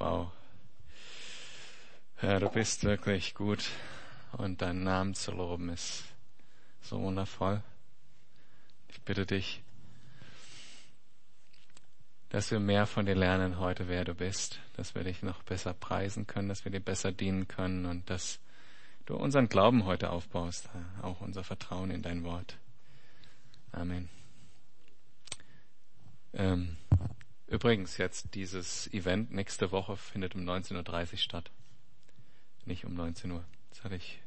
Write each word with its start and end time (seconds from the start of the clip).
Wow. 0.00 0.32
Herr, 2.16 2.40
du 2.40 2.48
bist 2.48 2.84
wirklich 2.84 3.34
gut 3.34 3.68
und 4.32 4.62
deinen 4.62 4.82
Namen 4.82 5.14
zu 5.14 5.30
loben 5.30 5.68
ist 5.68 6.04
so 6.80 6.98
wundervoll. 7.02 7.62
Ich 8.88 9.02
bitte 9.02 9.26
dich, 9.26 9.62
dass 12.30 12.50
wir 12.50 12.60
mehr 12.60 12.86
von 12.86 13.04
dir 13.04 13.14
lernen 13.14 13.58
heute, 13.58 13.88
wer 13.88 14.06
du 14.06 14.14
bist, 14.14 14.58
dass 14.72 14.94
wir 14.94 15.04
dich 15.04 15.22
noch 15.22 15.42
besser 15.42 15.74
preisen 15.74 16.26
können, 16.26 16.48
dass 16.48 16.64
wir 16.64 16.72
dir 16.72 16.80
besser 16.80 17.12
dienen 17.12 17.46
können 17.46 17.84
und 17.84 18.08
dass 18.08 18.40
du 19.04 19.16
unseren 19.16 19.50
Glauben 19.50 19.84
heute 19.84 20.08
aufbaust, 20.08 20.70
auch 21.02 21.20
unser 21.20 21.44
Vertrauen 21.44 21.90
in 21.90 22.00
dein 22.00 22.24
Wort. 22.24 22.56
Amen. 23.70 24.08
Ähm, 26.32 26.78
Übrigens, 27.50 27.96
jetzt 27.96 28.36
dieses 28.36 28.86
Event 28.92 29.32
nächste 29.32 29.72
Woche 29.72 29.96
findet 29.96 30.36
um 30.36 30.42
19.30 30.42 31.12
Uhr 31.12 31.18
statt. 31.18 31.50
Nicht 32.64 32.84
um 32.84 32.94
19 32.94 33.28
Uhr. 33.32 33.44
Das 33.70 33.82
hatte 33.82 33.96
ich 33.96 34.20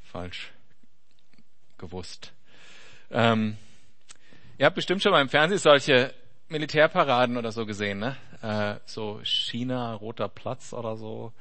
falsch 0.00 0.52
gewusst. 1.76 2.32
Ähm, 3.10 3.56
ihr 4.58 4.66
habt 4.66 4.76
bestimmt 4.76 5.02
schon 5.02 5.10
mal 5.10 5.20
im 5.22 5.28
Fernsehen 5.28 5.58
solche 5.58 6.14
Militärparaden 6.48 7.36
oder 7.36 7.50
so 7.50 7.66
gesehen, 7.66 7.98
ne? 7.98 8.16
Äh, 8.42 8.76
so 8.86 9.20
China, 9.24 9.94
Roter 9.94 10.28
Platz 10.28 10.72
oder 10.72 10.96
so. 10.96 11.32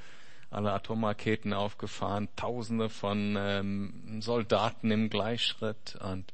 Alle 0.49 0.71
Atomraketen 0.71 1.53
aufgefahren, 1.53 2.29
Tausende 2.35 2.89
von 2.89 3.35
ähm, 3.37 4.21
Soldaten 4.23 4.89
im 4.89 5.11
Gleichschritt 5.11 5.99
und 6.01 6.33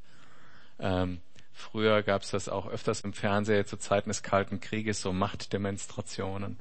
ähm, 0.79 1.19
Früher 1.57 2.03
gab 2.03 2.21
es 2.21 2.31
das 2.31 2.49
auch 2.49 2.67
öfters 2.67 3.01
im 3.01 3.13
Fernseher 3.13 3.65
zu 3.65 3.77
Zeiten 3.77 4.09
des 4.09 4.23
Kalten 4.23 4.59
Krieges, 4.59 4.99
so 4.99 5.13
Machtdemonstrationen. 5.13 6.59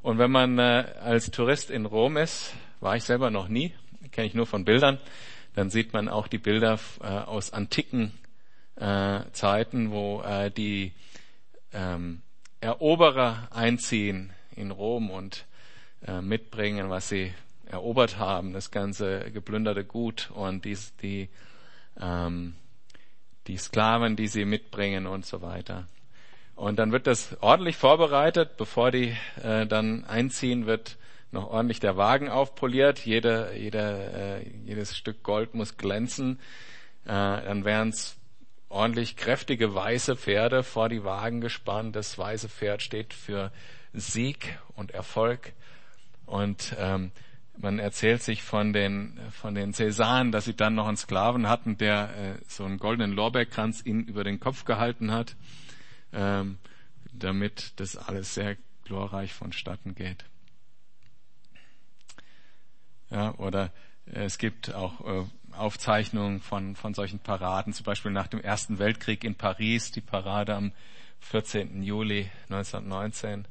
Und 0.00 0.18
wenn 0.18 0.30
man 0.30 0.58
äh, 0.58 0.94
als 0.98 1.30
Tourist 1.30 1.70
in 1.70 1.84
Rom 1.84 2.16
ist, 2.16 2.54
war 2.80 2.96
ich 2.96 3.04
selber 3.04 3.30
noch 3.30 3.48
nie, 3.48 3.74
kenne 4.12 4.26
ich 4.26 4.34
nur 4.34 4.46
von 4.46 4.64
Bildern, 4.64 4.98
dann 5.54 5.68
sieht 5.68 5.92
man 5.92 6.08
auch 6.08 6.26
die 6.26 6.38
Bilder 6.38 6.80
äh, 7.02 7.06
aus 7.06 7.52
antiken 7.52 8.12
äh, 8.76 9.20
Zeiten, 9.32 9.90
wo 9.90 10.22
äh, 10.22 10.50
die 10.50 10.92
ähm, 11.74 12.22
Eroberer 12.60 13.48
einziehen 13.50 14.32
in 14.56 14.70
Rom 14.70 15.10
und 15.10 15.44
äh, 16.06 16.22
mitbringen, 16.22 16.88
was 16.88 17.10
sie 17.10 17.34
erobert 17.66 18.18
haben, 18.18 18.54
das 18.54 18.70
ganze 18.70 19.30
geplünderte 19.30 19.84
Gut 19.84 20.30
und 20.34 20.64
die, 20.64 20.78
die 21.02 21.28
ähm, 22.00 22.56
die 23.46 23.56
Sklaven, 23.56 24.16
die 24.16 24.28
sie 24.28 24.44
mitbringen 24.44 25.06
und 25.06 25.26
so 25.26 25.42
weiter. 25.42 25.86
Und 26.56 26.78
dann 26.78 26.92
wird 26.92 27.06
das 27.06 27.36
ordentlich 27.40 27.76
vorbereitet, 27.76 28.56
bevor 28.56 28.90
die 28.90 29.16
äh, 29.42 29.66
dann 29.66 30.04
einziehen, 30.04 30.66
wird 30.66 30.96
noch 31.32 31.50
ordentlich 31.50 31.80
der 31.80 31.96
Wagen 31.96 32.28
aufpoliert. 32.28 33.00
Jede, 33.00 33.52
jede, 33.56 34.42
äh, 34.44 34.48
jedes 34.64 34.96
Stück 34.96 35.22
Gold 35.22 35.54
muss 35.54 35.76
glänzen. 35.76 36.38
Äh, 37.04 37.08
dann 37.08 37.64
werden 37.64 37.88
es 37.88 38.16
ordentlich 38.68 39.16
kräftige 39.16 39.74
weiße 39.74 40.16
Pferde 40.16 40.62
vor 40.62 40.88
die 40.88 41.04
Wagen 41.04 41.40
gespannt. 41.40 41.96
Das 41.96 42.16
weiße 42.16 42.48
Pferd 42.48 42.82
steht 42.82 43.12
für 43.12 43.52
Sieg 43.92 44.58
und 44.74 44.92
Erfolg. 44.92 45.52
Und 46.24 46.74
ähm, 46.78 47.10
man 47.56 47.78
erzählt 47.78 48.22
sich 48.22 48.42
von 48.42 48.72
den, 48.72 49.18
von 49.30 49.54
den 49.54 49.72
Cäsaren, 49.72 50.32
dass 50.32 50.44
sie 50.44 50.56
dann 50.56 50.74
noch 50.74 50.86
einen 50.86 50.96
Sklaven 50.96 51.48
hatten, 51.48 51.78
der 51.78 52.16
äh, 52.16 52.44
so 52.48 52.64
einen 52.64 52.78
goldenen 52.78 53.12
Lorbeerkranz 53.12 53.82
ihnen 53.84 54.04
über 54.04 54.24
den 54.24 54.40
Kopf 54.40 54.64
gehalten 54.64 55.12
hat, 55.12 55.36
ähm, 56.12 56.58
damit 57.12 57.72
das 57.76 57.96
alles 57.96 58.34
sehr 58.34 58.56
glorreich 58.84 59.32
vonstatten 59.32 59.94
geht. 59.94 60.24
Ja, 63.10 63.34
oder 63.36 63.72
äh, 64.06 64.24
es 64.24 64.38
gibt 64.38 64.74
auch 64.74 65.00
äh, 65.06 65.24
Aufzeichnungen 65.52 66.40
von, 66.40 66.74
von 66.74 66.94
solchen 66.94 67.20
Paraden, 67.20 67.72
zum 67.72 67.84
Beispiel 67.84 68.10
nach 68.10 68.26
dem 68.26 68.40
Ersten 68.40 68.78
Weltkrieg 68.78 69.22
in 69.24 69.36
Paris, 69.36 69.92
die 69.92 70.00
Parade 70.00 70.54
am 70.54 70.72
14. 71.20 71.82
Juli 71.82 72.30
1919. 72.50 73.46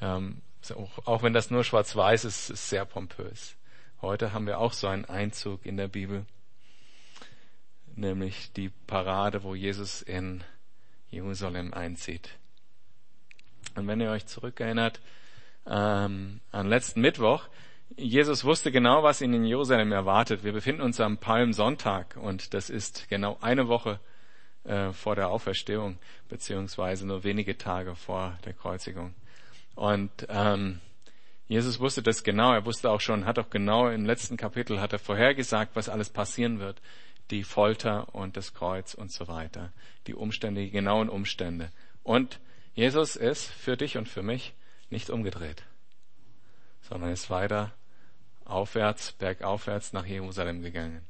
Ähm, 0.00 0.42
auch, 0.72 1.06
auch 1.06 1.22
wenn 1.22 1.32
das 1.32 1.50
nur 1.50 1.64
schwarz-weiß 1.64 2.24
ist, 2.24 2.50
ist 2.50 2.68
sehr 2.68 2.84
pompös. 2.84 3.56
Heute 4.00 4.32
haben 4.32 4.46
wir 4.46 4.58
auch 4.58 4.72
so 4.72 4.86
einen 4.86 5.04
Einzug 5.04 5.66
in 5.66 5.76
der 5.76 5.88
Bibel, 5.88 6.24
nämlich 7.96 8.52
die 8.52 8.70
Parade, 8.86 9.42
wo 9.42 9.54
Jesus 9.54 10.02
in 10.02 10.44
Jerusalem 11.10 11.74
einzieht. 11.74 12.30
Und 13.74 13.86
wenn 13.86 14.00
ihr 14.00 14.10
euch 14.10 14.26
zurückerinnert 14.26 15.00
ähm, 15.66 16.40
an 16.52 16.68
letzten 16.68 17.00
Mittwoch, 17.00 17.48
Jesus 17.96 18.44
wusste 18.44 18.70
genau, 18.70 19.02
was 19.02 19.20
ihn 19.20 19.32
in 19.32 19.44
Jerusalem 19.44 19.92
erwartet. 19.92 20.44
Wir 20.44 20.52
befinden 20.52 20.82
uns 20.82 21.00
am 21.00 21.18
Palmsonntag 21.18 22.16
und 22.16 22.54
das 22.54 22.70
ist 22.70 23.08
genau 23.08 23.38
eine 23.40 23.68
Woche 23.68 23.98
äh, 24.64 24.92
vor 24.92 25.16
der 25.16 25.30
Auferstehung, 25.30 25.98
beziehungsweise 26.28 27.06
nur 27.06 27.24
wenige 27.24 27.56
Tage 27.56 27.94
vor 27.94 28.38
der 28.44 28.52
Kreuzigung. 28.52 29.14
Und 29.78 30.26
ähm, 30.28 30.80
Jesus 31.46 31.78
wusste 31.78 32.02
das 32.02 32.24
genau. 32.24 32.52
Er 32.52 32.66
wusste 32.66 32.90
auch 32.90 33.00
schon, 33.00 33.26
hat 33.26 33.38
auch 33.38 33.48
genau 33.48 33.88
im 33.88 34.06
letzten 34.06 34.36
Kapitel 34.36 34.80
hat 34.80 34.92
er 34.92 34.98
vorhergesagt, 34.98 35.76
was 35.76 35.88
alles 35.88 36.10
passieren 36.10 36.58
wird. 36.58 36.82
Die 37.30 37.44
Folter 37.44 38.12
und 38.12 38.36
das 38.36 38.54
Kreuz 38.54 38.94
und 38.94 39.12
so 39.12 39.28
weiter. 39.28 39.72
Die 40.08 40.16
Umstände, 40.16 40.62
die 40.62 40.72
genauen 40.72 41.08
Umstände. 41.08 41.70
Und 42.02 42.40
Jesus 42.74 43.14
ist 43.14 43.46
für 43.46 43.76
dich 43.76 43.96
und 43.96 44.08
für 44.08 44.24
mich 44.24 44.52
nicht 44.90 45.10
umgedreht, 45.10 45.62
sondern 46.80 47.12
ist 47.12 47.30
weiter 47.30 47.72
aufwärts, 48.44 49.12
bergaufwärts 49.12 49.92
nach 49.92 50.06
Jerusalem 50.06 50.60
gegangen. 50.60 51.06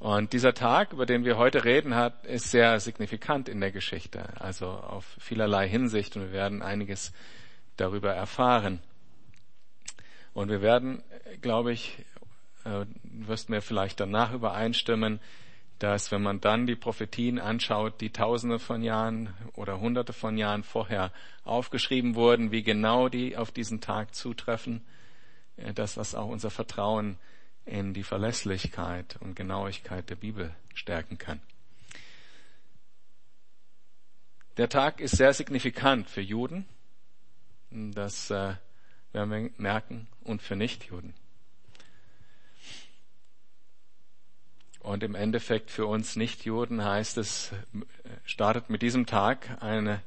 Und 0.00 0.32
dieser 0.32 0.54
Tag, 0.54 0.94
über 0.94 1.04
den 1.04 1.26
wir 1.26 1.36
heute 1.36 1.66
reden, 1.66 1.94
hat, 1.94 2.24
ist 2.24 2.50
sehr 2.50 2.80
signifikant 2.80 3.50
in 3.50 3.60
der 3.60 3.70
Geschichte, 3.70 4.40
also 4.40 4.66
auf 4.70 5.04
vielerlei 5.18 5.68
Hinsicht 5.68 6.16
und 6.16 6.22
wir 6.22 6.32
werden 6.32 6.62
einiges 6.62 7.12
darüber 7.76 8.10
erfahren. 8.14 8.80
Und 10.32 10.48
wir 10.48 10.62
werden, 10.62 11.02
glaube 11.42 11.72
ich, 11.72 11.98
äh, 12.64 12.86
wirst 13.02 13.50
mir 13.50 13.60
vielleicht 13.60 14.00
danach 14.00 14.32
übereinstimmen, 14.32 15.20
dass 15.78 16.10
wenn 16.10 16.22
man 16.22 16.40
dann 16.40 16.66
die 16.66 16.76
Prophetien 16.76 17.38
anschaut, 17.38 18.00
die 18.00 18.10
tausende 18.10 18.58
von 18.58 18.82
Jahren 18.82 19.34
oder 19.52 19.80
hunderte 19.80 20.14
von 20.14 20.38
Jahren 20.38 20.62
vorher 20.62 21.12
aufgeschrieben 21.44 22.14
wurden, 22.14 22.52
wie 22.52 22.62
genau 22.62 23.10
die 23.10 23.36
auf 23.36 23.50
diesen 23.50 23.82
Tag 23.82 24.14
zutreffen, 24.14 24.82
äh, 25.58 25.74
das 25.74 26.14
auch 26.14 26.28
unser 26.28 26.48
Vertrauen 26.48 27.18
in 27.70 27.94
die 27.94 28.02
Verlässlichkeit 28.02 29.16
und 29.20 29.36
Genauigkeit 29.36 30.10
der 30.10 30.16
Bibel 30.16 30.54
stärken 30.74 31.18
kann. 31.18 31.40
Der 34.56 34.68
Tag 34.68 35.00
ist 35.00 35.16
sehr 35.16 35.32
signifikant 35.32 36.10
für 36.10 36.20
Juden, 36.20 36.66
das 37.70 38.30
äh, 38.30 38.54
werden 39.12 39.30
wir 39.30 39.50
merken, 39.56 40.08
und 40.24 40.42
für 40.42 40.56
Nichtjuden. 40.56 41.14
Und 44.80 45.02
im 45.02 45.14
Endeffekt 45.14 45.70
für 45.70 45.86
uns 45.86 46.16
Nichtjuden 46.16 46.84
heißt 46.84 47.18
es, 47.18 47.52
startet 48.24 48.70
mit 48.70 48.82
diesem 48.82 49.06
Tag 49.06 49.62
eine, 49.62 50.02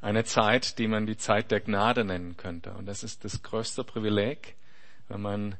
eine 0.00 0.24
Zeit, 0.24 0.78
die 0.78 0.86
man 0.86 1.06
die 1.06 1.16
Zeit 1.16 1.50
der 1.50 1.60
Gnade 1.60 2.04
nennen 2.04 2.36
könnte. 2.36 2.72
Und 2.74 2.86
das 2.86 3.02
ist 3.02 3.24
das 3.24 3.42
größte 3.42 3.84
Privileg, 3.84 4.54
wenn 5.08 5.20
man 5.20 5.56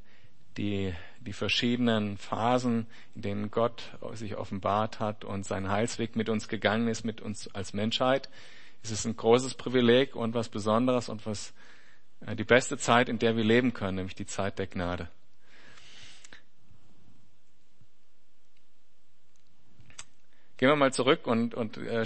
die, 0.56 0.94
die 1.26 1.32
verschiedenen 1.32 2.18
Phasen, 2.18 2.86
in 3.14 3.22
denen 3.22 3.50
Gott 3.50 3.96
sich 4.12 4.36
offenbart 4.36 5.00
hat 5.00 5.24
und 5.24 5.44
seinen 5.44 5.70
Heilsweg 5.70 6.16
mit 6.16 6.28
uns 6.28 6.48
gegangen 6.48 6.88
ist, 6.88 7.04
mit 7.04 7.20
uns 7.20 7.52
als 7.54 7.72
Menschheit. 7.72 8.28
Es 8.82 8.90
ist 8.90 9.06
ein 9.06 9.16
großes 9.16 9.54
Privileg 9.54 10.14
und 10.14 10.34
was 10.34 10.48
Besonderes 10.48 11.08
und 11.08 11.24
was 11.26 11.54
äh, 12.26 12.36
die 12.36 12.44
beste 12.44 12.76
Zeit, 12.76 13.08
in 13.08 13.18
der 13.18 13.36
wir 13.36 13.44
leben 13.44 13.72
können, 13.72 13.96
nämlich 13.96 14.14
die 14.14 14.26
Zeit 14.26 14.58
der 14.58 14.66
Gnade. 14.66 15.08
Gehen 20.56 20.68
wir 20.68 20.76
mal 20.76 20.92
zurück 20.92 21.26
und, 21.26 21.54
und 21.54 21.78
äh, 21.78 22.04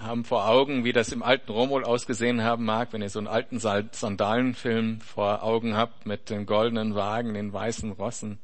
haben 0.00 0.24
vor 0.24 0.48
Augen, 0.48 0.84
wie 0.84 0.92
das 0.92 1.12
im 1.12 1.22
alten 1.22 1.52
Rom 1.52 1.70
wohl 1.70 1.84
ausgesehen 1.84 2.42
haben 2.42 2.64
mag, 2.64 2.92
wenn 2.92 3.02
ihr 3.02 3.10
so 3.10 3.18
einen 3.18 3.28
alten 3.28 3.58
Sandalenfilm 3.58 5.00
vor 5.00 5.42
Augen 5.42 5.76
habt 5.76 6.06
mit 6.06 6.30
den 6.30 6.46
goldenen 6.46 6.94
Wagen, 6.94 7.34
den 7.34 7.52
weißen 7.52 7.92
Rossen. 7.92 8.38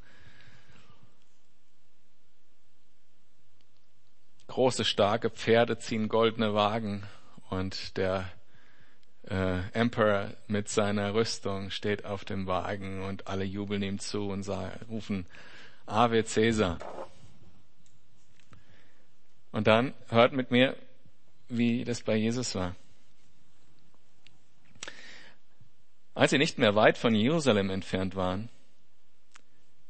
Große, 4.48 4.84
starke 4.84 5.30
Pferde 5.30 5.78
ziehen 5.78 6.08
goldene 6.08 6.54
Wagen 6.54 7.02
und 7.50 7.96
der 7.96 8.30
äh, 9.28 9.58
Emperor 9.72 10.30
mit 10.46 10.68
seiner 10.68 11.14
Rüstung 11.14 11.70
steht 11.70 12.04
auf 12.04 12.24
dem 12.24 12.46
Wagen 12.46 13.02
und 13.02 13.26
alle 13.26 13.44
jubeln 13.44 13.82
ihm 13.82 13.98
zu 13.98 14.28
und 14.28 14.42
sagen, 14.42 14.78
rufen 14.88 15.26
Ave 15.86 16.22
Caesar. 16.22 16.78
Und 19.52 19.66
dann 19.66 19.94
hört 20.08 20.32
mit 20.32 20.50
mir 20.50 20.76
wie 21.48 21.84
das 21.84 22.02
bei 22.02 22.16
Jesus 22.16 22.54
war. 22.54 22.74
Als 26.14 26.30
sie 26.30 26.38
nicht 26.38 26.58
mehr 26.58 26.74
weit 26.74 26.96
von 26.96 27.14
Jerusalem 27.14 27.70
entfernt 27.70 28.16
waren 28.16 28.48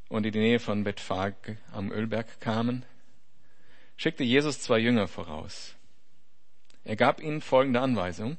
und 0.08 0.26
in 0.26 0.32
die 0.32 0.40
Nähe 0.40 0.58
von 0.58 0.82
Bethphage 0.82 1.56
am 1.72 1.92
Ölberg 1.92 2.40
kamen, 2.40 2.84
schickte 3.96 4.24
Jesus 4.24 4.60
zwei 4.60 4.78
Jünger 4.78 5.06
voraus. 5.08 5.74
Er 6.84 6.96
gab 6.96 7.20
ihnen 7.20 7.40
folgende 7.40 7.80
Anweisung. 7.80 8.36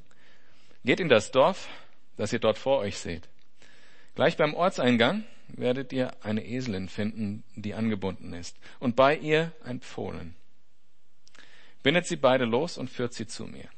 Geht 0.84 1.00
in 1.00 1.08
das 1.08 1.30
Dorf, 1.30 1.68
das 2.16 2.32
ihr 2.32 2.38
dort 2.38 2.58
vor 2.58 2.78
euch 2.78 2.98
seht. 2.98 3.28
Gleich 4.14 4.36
beim 4.36 4.54
Ortseingang 4.54 5.24
werdet 5.48 5.92
ihr 5.92 6.12
eine 6.24 6.44
Eselin 6.44 6.88
finden, 6.88 7.44
die 7.56 7.74
angebunden 7.74 8.32
ist, 8.32 8.56
und 8.80 8.96
bei 8.96 9.16
ihr 9.16 9.52
ein 9.64 9.80
Pfohlen. 9.80 10.34
Bindet 11.82 12.06
sie 12.06 12.16
beide 12.16 12.44
los 12.44 12.78
und 12.78 12.90
führt 12.90 13.14
sie 13.14 13.26
zu 13.26 13.44
mir. 13.46 13.68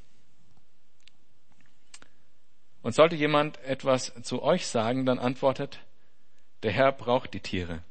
Und 2.82 2.94
sollte 2.94 3.14
jemand 3.14 3.58
etwas 3.58 4.12
zu 4.22 4.42
euch 4.42 4.66
sagen, 4.66 5.04
dann 5.04 5.18
antwortet, 5.18 5.80
der 6.62 6.72
Herr 6.72 6.92
braucht 6.92 7.34
die 7.34 7.40
Tiere, 7.40 7.82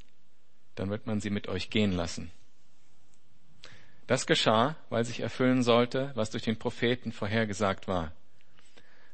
dann 0.75 0.89
wird 0.89 1.05
man 1.05 1.19
sie 1.19 1.29
mit 1.29 1.47
euch 1.47 1.69
gehen 1.69 1.91
lassen. 1.91 2.31
Das 4.07 4.25
geschah, 4.25 4.75
weil 4.89 5.05
sich 5.05 5.19
erfüllen 5.19 5.61
sollte, 5.61 6.11
was 6.15 6.31
durch 6.31 6.43
den 6.43 6.57
Propheten 6.57 7.11
vorhergesagt 7.11 7.87
war. 7.87 8.11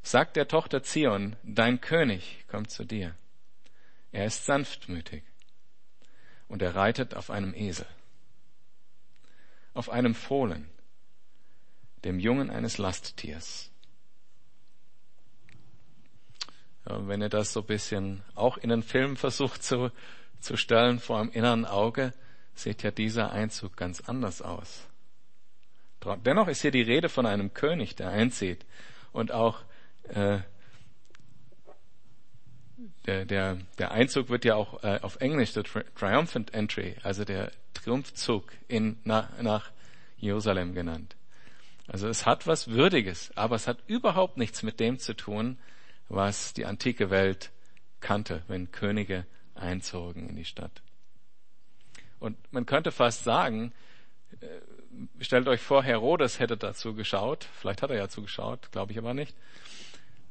Sagt 0.02 0.38
der 0.38 0.48
Tochter 0.48 0.84
Zion, 0.84 1.36
dein 1.44 1.82
König 1.82 2.46
kommt 2.48 2.72
zu 2.72 2.86
dir. 2.86 3.16
Er 4.14 4.26
ist 4.26 4.46
sanftmütig 4.46 5.24
und 6.48 6.62
er 6.62 6.76
reitet 6.76 7.16
auf 7.16 7.30
einem 7.30 7.54
Esel, 7.54 7.88
auf 9.74 9.90
einem 9.90 10.16
Fohlen, 10.16 10.70
dem 12.06 12.20
Jungen 12.20 12.50
eines 12.50 12.78
Lasttiers. 12.78 13.72
Ja, 16.88 17.08
wenn 17.08 17.22
ihr 17.22 17.30
das 17.30 17.52
so 17.52 17.62
ein 17.62 17.66
bisschen 17.66 18.22
auch 18.36 18.58
in 18.58 18.70
den 18.70 18.84
Film 18.84 19.18
versucht 19.18 19.64
zu, 19.64 19.92
zu 20.40 20.56
stellen 20.56 21.00
vor 21.00 21.20
einem 21.20 21.32
inneren 21.32 21.66
Auge, 21.66 22.14
sieht 22.54 22.84
ja 22.84 22.92
dieser 22.92 23.32
Einzug 23.32 23.76
ganz 23.76 24.02
anders 24.02 24.42
aus. 24.42 24.88
Dennoch 26.24 26.48
ist 26.48 26.62
hier 26.62 26.72
die 26.72 26.84
Rede 26.84 27.10
von 27.10 27.26
einem 27.26 27.54
König, 27.56 27.96
der 27.96 28.10
einzieht 28.10 28.64
und 29.12 29.32
auch 29.32 29.64
äh, 30.04 30.40
der, 33.08 33.26
der, 33.26 33.58
der 33.80 33.92
Einzug 33.92 34.30
wird 34.30 34.46
ja 34.46 34.54
auch 34.54 34.84
äh, 34.84 35.00
auf 35.02 35.18
Englisch 35.20 35.54
der 35.54 35.64
Triumphant 35.64 36.54
Entry, 36.54 36.96
also 37.02 37.26
der 37.26 37.52
Triumphzug 37.74 38.52
in, 38.68 39.00
nach, 39.04 39.42
nach 39.42 39.72
Jerusalem 40.18 40.76
genannt. 40.76 41.16
Also 41.88 42.08
es 42.08 42.26
hat 42.26 42.48
was 42.48 42.68
Würdiges, 42.70 43.32
aber 43.36 43.56
es 43.56 43.68
hat 43.68 43.78
überhaupt 43.88 44.38
nichts 44.38 44.64
mit 44.64 44.80
dem 44.80 44.98
zu 45.00 45.16
tun, 45.16 45.58
was 46.10 46.54
die 46.54 46.66
antike 46.66 47.10
Welt 47.10 47.52
kannte, 48.00 48.44
wenn 48.48 48.72
Könige 48.72 49.26
einzogen 49.54 50.30
in 50.30 50.36
die 50.36 50.46
Stadt. 50.46 50.82
Und 52.20 52.38
man 52.52 52.66
könnte 52.66 52.92
fast 52.92 53.24
sagen, 53.24 53.74
äh, 54.42 54.48
stellt 55.24 55.48
euch 55.48 55.62
vor, 55.62 55.84
Herodes 55.84 56.40
hätte 56.40 56.58
dazu 56.58 56.94
geschaut, 56.94 57.48
vielleicht 57.60 57.82
hat 57.82 57.90
er 57.90 57.98
ja 57.98 58.10
zugeschaut, 58.10 58.72
glaube 58.72 58.92
ich 58.92 58.98
aber 58.98 59.14
nicht, 59.14 59.36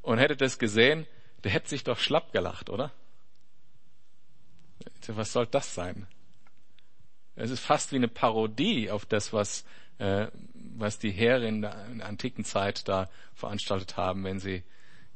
und 0.01 0.17
hätte 0.17 0.35
das 0.35 0.59
gesehen, 0.59 1.07
der 1.43 1.51
hätte 1.51 1.69
sich 1.69 1.83
doch 1.83 1.99
schlapp 1.99 2.31
gelacht, 2.31 2.69
oder? 2.69 2.91
Was 5.07 5.31
soll 5.31 5.45
das 5.45 5.75
sein? 5.75 6.07
Es 7.35 7.51
ist 7.51 7.59
fast 7.59 7.91
wie 7.91 7.97
eine 7.97 8.07
Parodie 8.07 8.89
auf 8.89 9.05
das, 9.05 9.33
was, 9.33 9.65
äh, 9.99 10.27
was 10.77 10.99
die 10.99 11.11
Heere 11.11 11.47
in 11.47 11.61
der, 11.61 11.75
antiken 12.01 12.43
Zeit 12.43 12.87
da 12.87 13.09
veranstaltet 13.33 13.97
haben, 13.97 14.23
wenn 14.23 14.39
sie 14.39 14.63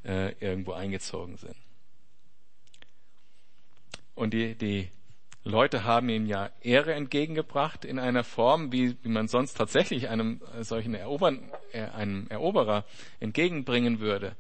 äh, 0.04 0.34
irgendwo 0.40 0.74
eingezogen 0.74 1.38
sind. 1.38 1.56
Und 4.16 4.34
die, 4.34 4.56
die 4.56 4.90
Leute 5.44 5.84
haben 5.86 6.10
ihm 6.10 6.26
ja 6.26 6.50
Ehre 6.62 6.94
entgegengebracht 6.94 7.86
in 7.86 8.00
einer 8.00 8.24
Form, 8.24 8.72
wie, 8.72 8.98
wie 9.04 9.10
man 9.10 9.28
sonst 9.28 9.54
tatsächlich 9.56 10.10
einem 10.10 10.42
solchen 10.62 10.94
Erobern, 10.94 11.50
äh, 11.72 11.84
einem 11.84 12.28
Eroberer 12.28 12.86
entgegenbringen 13.20 14.00
würde. 14.00 14.36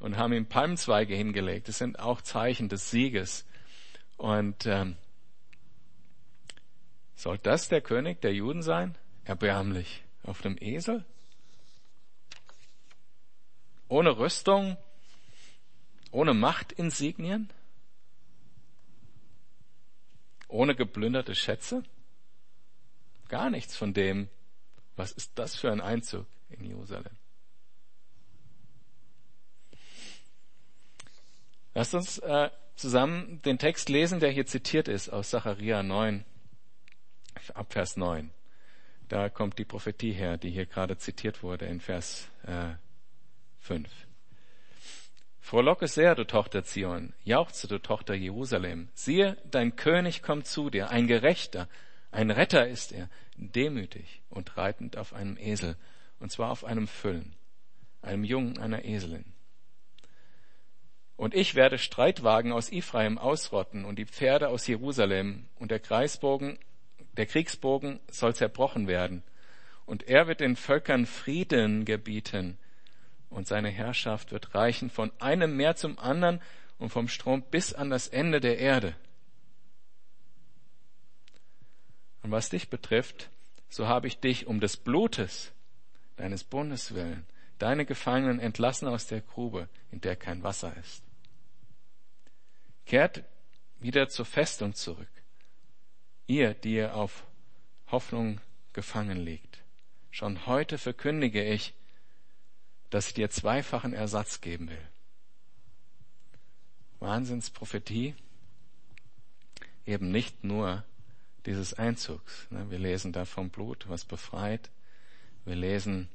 Und 0.00 0.16
haben 0.18 0.32
ihm 0.32 0.46
Palmzweige 0.46 1.14
hingelegt. 1.14 1.68
Das 1.68 1.78
sind 1.78 1.98
auch 1.98 2.20
Zeichen 2.20 2.68
des 2.68 2.90
Sieges. 2.90 3.46
Und 4.16 4.66
ähm, 4.66 4.96
soll 7.14 7.38
das 7.38 7.68
der 7.68 7.80
König 7.80 8.20
der 8.20 8.34
Juden 8.34 8.62
sein? 8.62 8.96
Erbärmlich. 9.24 10.04
Auf 10.24 10.42
dem 10.42 10.56
Esel? 10.60 11.04
Ohne 13.88 14.18
Rüstung? 14.18 14.76
Ohne 16.10 16.34
Machtinsignien? 16.34 17.50
ohne 20.54 20.76
geplünderte 20.76 21.34
Schätze? 21.34 21.82
Gar 23.28 23.50
nichts 23.50 23.76
von 23.76 23.92
dem. 23.92 24.30
Was 24.96 25.10
ist 25.10 25.32
das 25.34 25.56
für 25.56 25.72
ein 25.72 25.80
Einzug 25.80 26.26
in 26.48 26.64
Jerusalem? 26.64 27.12
Lasst 31.74 31.94
uns 31.94 32.18
äh, 32.18 32.50
zusammen 32.76 33.42
den 33.42 33.58
Text 33.58 33.88
lesen, 33.88 34.20
der 34.20 34.30
hier 34.30 34.46
zitiert 34.46 34.86
ist 34.86 35.08
aus 35.08 35.30
Zachariah 35.30 35.82
9, 35.82 36.24
ab 37.54 37.72
Vers 37.72 37.96
9. 37.96 38.30
Da 39.08 39.28
kommt 39.28 39.58
die 39.58 39.64
Prophetie 39.64 40.12
her, 40.12 40.38
die 40.38 40.50
hier 40.50 40.66
gerade 40.66 40.96
zitiert 40.96 41.42
wurde 41.42 41.66
in 41.66 41.80
Vers 41.80 42.28
äh, 42.46 42.74
5. 43.60 43.88
Frohlocke 45.40 45.88
sehr, 45.88 46.14
du 46.14 46.24
Tochter 46.24 46.64
Zion, 46.64 47.12
jauchze, 47.22 47.68
du 47.68 47.78
Tochter 47.78 48.14
Jerusalem. 48.14 48.88
Siehe, 48.94 49.36
dein 49.44 49.76
König 49.76 50.22
kommt 50.22 50.46
zu 50.46 50.70
dir, 50.70 50.90
ein 50.90 51.06
Gerechter, 51.06 51.68
ein 52.10 52.30
Retter 52.30 52.66
ist 52.66 52.92
er, 52.92 53.10
demütig 53.36 54.22
und 54.30 54.56
reitend 54.56 54.96
auf 54.96 55.12
einem 55.12 55.36
Esel, 55.36 55.76
und 56.18 56.32
zwar 56.32 56.50
auf 56.50 56.64
einem 56.64 56.88
Füllen, 56.88 57.36
einem 58.00 58.24
Jungen 58.24 58.58
einer 58.58 58.86
Eselin. 58.86 59.34
Und 61.16 61.34
ich 61.34 61.54
werde 61.54 61.76
Streitwagen 61.76 62.50
aus 62.50 62.72
Ephraim 62.72 63.18
ausrotten 63.18 63.84
und 63.84 63.98
die 63.98 64.06
Pferde 64.06 64.48
aus 64.48 64.66
Jerusalem, 64.66 65.46
und 65.56 65.70
der 65.70 65.80
Kreisbogen, 65.80 66.58
der 67.16 67.26
Kriegsbogen 67.26 68.00
soll 68.10 68.34
zerbrochen 68.34 68.86
werden. 68.86 69.22
Und 69.86 70.04
er 70.04 70.26
wird 70.26 70.40
den 70.40 70.56
Völkern 70.56 71.06
Frieden 71.06 71.84
gebieten, 71.84 72.58
und 73.34 73.48
seine 73.48 73.68
Herrschaft 73.68 74.30
wird 74.30 74.54
reichen 74.54 74.90
von 74.90 75.10
einem 75.18 75.56
Meer 75.56 75.74
zum 75.74 75.98
anderen 75.98 76.40
und 76.78 76.90
vom 76.90 77.08
Strom 77.08 77.42
bis 77.42 77.72
an 77.74 77.90
das 77.90 78.06
Ende 78.06 78.40
der 78.40 78.58
Erde. 78.58 78.94
Und 82.22 82.30
was 82.30 82.48
dich 82.48 82.70
betrifft, 82.70 83.30
so 83.68 83.88
habe 83.88 84.06
ich 84.06 84.20
dich 84.20 84.46
um 84.46 84.60
des 84.60 84.76
Blutes 84.76 85.52
deines 86.16 86.44
Bundes 86.44 86.94
willen, 86.94 87.26
deine 87.58 87.84
Gefangenen 87.84 88.38
entlassen 88.38 88.86
aus 88.86 89.08
der 89.08 89.20
Grube, 89.20 89.68
in 89.90 90.00
der 90.00 90.14
kein 90.16 90.42
Wasser 90.44 90.76
ist. 90.76 91.02
Kehrt 92.86 93.24
wieder 93.80 94.08
zur 94.08 94.26
Festung 94.26 94.74
zurück, 94.74 95.08
ihr, 96.26 96.54
die 96.54 96.74
ihr 96.74 96.94
auf 96.94 97.24
Hoffnung 97.90 98.40
gefangen 98.72 99.18
liegt. 99.18 99.62
Schon 100.10 100.46
heute 100.46 100.78
verkündige 100.78 101.42
ich, 101.44 101.74
dass 102.90 103.08
ich 103.08 103.14
dir 103.14 103.30
zweifachen 103.30 103.92
Ersatz 103.92 104.40
geben 104.40 104.68
will. 104.68 104.88
Wahnsinnsprophetie, 107.00 108.14
eben 109.86 110.10
nicht 110.10 110.44
nur 110.44 110.84
dieses 111.46 111.74
Einzugs. 111.74 112.46
Ne? 112.50 112.70
Wir 112.70 112.78
lesen 112.78 113.12
da 113.12 113.24
vom 113.24 113.50
Blut, 113.50 113.88
was 113.88 114.04
befreit. 114.04 114.70
Wir 115.44 115.56
lesen, 115.56 116.08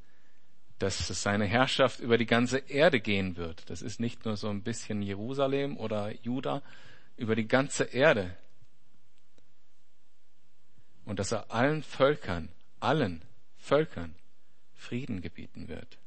dass 0.79 1.09
es 1.09 1.21
seine 1.21 1.45
Herrschaft 1.45 1.99
über 1.99 2.17
die 2.17 2.25
ganze 2.25 2.57
Erde 2.57 2.99
gehen 2.99 3.35
wird. 3.35 3.69
Das 3.69 3.81
ist 3.81 3.99
nicht 3.99 4.25
nur 4.25 4.37
so 4.37 4.49
ein 4.49 4.63
bisschen 4.63 5.01
Jerusalem 5.01 5.77
oder 5.77 6.13
Juda, 6.23 6.61
über 7.17 7.35
die 7.35 7.47
ganze 7.47 7.83
Erde. 7.83 8.35
Und 11.09 11.19
dass 11.19 11.31
er 11.31 11.51
allen 11.51 11.83
Völkern, 11.83 12.49
allen 12.79 13.25
Völkern 13.57 14.15
Frieden 14.75 15.21
gebieten 15.21 15.67
wird. 15.67 15.97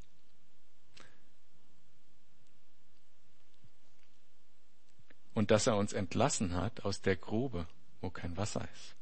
und 5.34 5.50
dass 5.50 5.66
er 5.66 5.76
uns 5.76 5.92
entlassen 5.92 6.54
hat 6.54 6.84
aus 6.84 7.00
der 7.00 7.16
Grube, 7.16 7.66
wo 8.00 8.10
kein 8.10 8.36
Wasser 8.36 8.68
ist. 8.74 8.94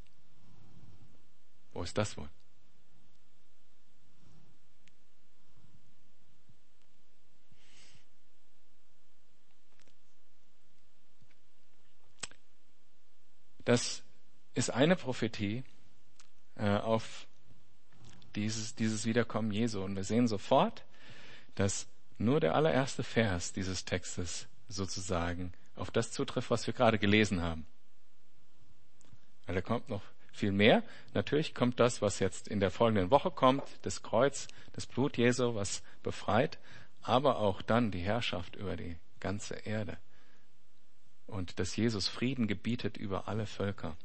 Wo 1.73 1.83
ist 1.83 1.99
das 1.99 2.16
wohl? 2.16 2.28
Das 13.64 14.02
ist 14.54 14.71
eine 14.71 14.97
Prophetie 14.97 15.64
äh, 16.61 16.76
auf 16.76 17.26
dieses, 18.37 18.75
dieses 18.75 19.07
Wiederkommen 19.07 19.50
Jesu. 19.50 19.83
Und 19.83 19.97
wir 19.97 20.05
sehen 20.05 20.29
sofort, 20.29 20.85
dass 21.55 21.88
nur 22.19 22.38
der 22.38 22.55
allererste 22.55 23.02
Vers 23.02 23.52
dieses 23.52 23.85
Textes 23.85 24.47
sozusagen 24.69 25.52
auf 25.75 25.90
das 25.90 26.12
zutrifft, 26.12 26.50
was 26.50 26.67
wir 26.67 26.75
gerade 26.75 26.99
gelesen 26.99 27.43
haben. 27.43 27.67
Weil 29.47 29.55
da 29.55 29.62
kommt 29.62 29.88
noch 29.88 30.02
viel 30.33 30.52
mehr. 30.52 30.85
Natürlich 31.14 31.55
kommt 31.55 31.81
das, 31.81 32.02
was 32.02 32.19
jetzt 32.19 32.47
in 32.47 32.61
der 32.61 32.71
folgenden 32.71 33.11
Woche 33.11 33.31
kommt, 33.31 33.64
das 33.83 34.02
Kreuz, 34.02 34.47
das 34.73 34.87
Blut 34.87 35.17
Jesu, 35.17 35.55
was 35.55 35.83
befreit, 36.02 36.59
aber 37.02 37.38
auch 37.38 37.62
dann 37.62 37.90
die 37.90 38.00
Herrschaft 38.00 38.57
über 38.57 38.76
die 38.76 38.97
ganze 39.19 39.55
Erde. 39.55 39.99
Und 41.26 41.59
dass 41.59 41.76
Jesus 41.76 42.07
Frieden 42.09 42.47
gebietet 42.47 42.97
über 42.97 43.29
alle 43.29 43.47
Völker. 43.47 43.97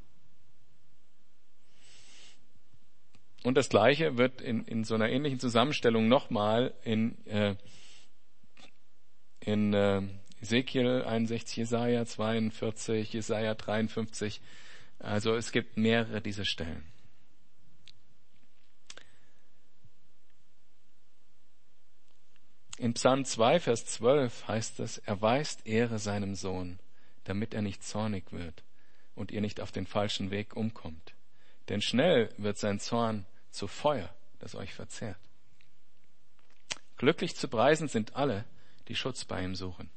Und 3.46 3.58
das 3.58 3.70
Gleiche 3.70 4.18
wird 4.18 4.42
in, 4.42 4.66
in 4.66 4.84
so 4.84 4.96
einer 4.96 5.08
ähnlichen 5.08 5.40
Zusammenstellung 5.40 6.08
nochmal 6.08 6.74
in, 6.84 7.24
äh, 7.28 7.56
in 9.40 9.72
äh, 9.72 10.02
Ezekiel 10.42 11.04
61, 11.04 11.56
Jesaja 11.56 12.08
42, 12.08 13.14
Jesaja 13.14 13.54
53. 13.54 14.42
Also 14.98 15.36
es 15.36 15.52
gibt 15.52 15.78
mehrere 15.78 16.22
dieser 16.22 16.44
Stellen. 16.44 16.84
In 22.80 22.96
Psalm 22.96 23.25
2, 23.25 23.60
Vers 23.60 23.86
12 23.86 24.48
heißt 24.48 24.80
es, 24.80 24.98
erweist 24.98 25.68
Ehre 25.68 26.00
seinem 26.00 26.34
Sohn, 26.34 26.80
damit 27.25 27.54
er 27.54 27.62
nicht 27.62 27.84
zornig 27.84 28.32
wird 28.32 28.64
und 29.14 29.30
ihr 29.30 29.42
nicht 29.42 29.62
auf 29.62 29.72
den 29.72 29.86
falschen 29.86 30.32
Weg 30.32 30.56
umkommt. 30.56 31.14
Denn 31.70 31.84
schnell 31.84 32.34
wird 32.38 32.58
sein 32.58 32.80
Zorn 32.80 33.28
zu 33.56 33.68
Feuer, 33.68 34.14
das 34.40 34.56
euch 34.56 34.74
verzehrt. 34.74 35.18
Glücklich 36.98 37.36
zu 37.36 37.48
preisen 37.48 37.88
sind 37.88 38.16
alle, 38.16 38.46
die 38.88 38.96
Schutz 38.96 39.26
bei 39.26 39.44
ihm 39.44 39.56
suchen. 39.56 39.90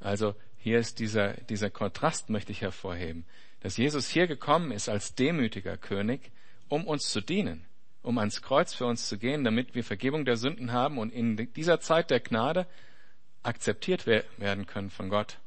Also 0.00 0.34
hier 0.58 0.78
ist 0.78 0.98
dieser, 0.98 1.34
dieser 1.34 1.70
Kontrast, 1.70 2.30
möchte 2.30 2.52
ich 2.52 2.62
hervorheben, 2.62 3.24
dass 3.60 3.76
Jesus 3.76 4.08
hier 4.08 4.26
gekommen 4.26 4.70
ist 4.70 4.88
als 4.88 5.14
demütiger 5.14 5.76
König, 5.76 6.30
um 6.68 6.86
uns 6.86 7.10
zu 7.10 7.20
dienen, 7.20 7.66
um 8.02 8.18
ans 8.18 8.42
Kreuz 8.42 8.74
für 8.74 8.86
uns 8.86 9.08
zu 9.08 9.18
gehen, 9.18 9.44
damit 9.44 9.74
wir 9.74 9.84
Vergebung 9.84 10.24
der 10.24 10.36
Sünden 10.36 10.72
haben 10.72 10.98
und 10.98 11.12
in 11.12 11.52
dieser 11.54 11.80
Zeit 11.80 12.10
der 12.10 12.20
Gnade 12.20 12.66
akzeptiert 13.42 14.06
werden 14.06 14.66
können 14.66 14.90
von 14.90 15.08
Gott 15.08 15.38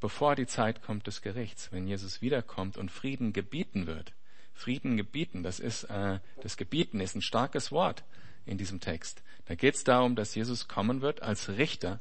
bevor 0.00 0.34
die 0.34 0.46
Zeit 0.46 0.82
kommt 0.82 1.06
des 1.06 1.22
Gerichts, 1.22 1.70
wenn 1.72 1.86
Jesus 1.86 2.22
wiederkommt 2.22 2.76
und 2.76 2.90
Frieden 2.90 3.32
gebieten 3.32 3.86
wird. 3.86 4.12
Frieden 4.54 4.96
gebieten, 4.96 5.42
das 5.42 5.60
ist 5.60 5.84
äh, 5.84 6.18
das 6.42 6.56
Gebieten 6.56 7.00
ist 7.00 7.14
ein 7.14 7.22
starkes 7.22 7.70
Wort 7.70 8.04
in 8.44 8.58
diesem 8.58 8.80
Text. 8.80 9.22
Da 9.46 9.54
geht 9.54 9.74
es 9.74 9.84
darum, 9.84 10.16
dass 10.16 10.34
Jesus 10.34 10.68
kommen 10.68 11.00
wird 11.00 11.22
als 11.22 11.48
Richter 11.50 12.00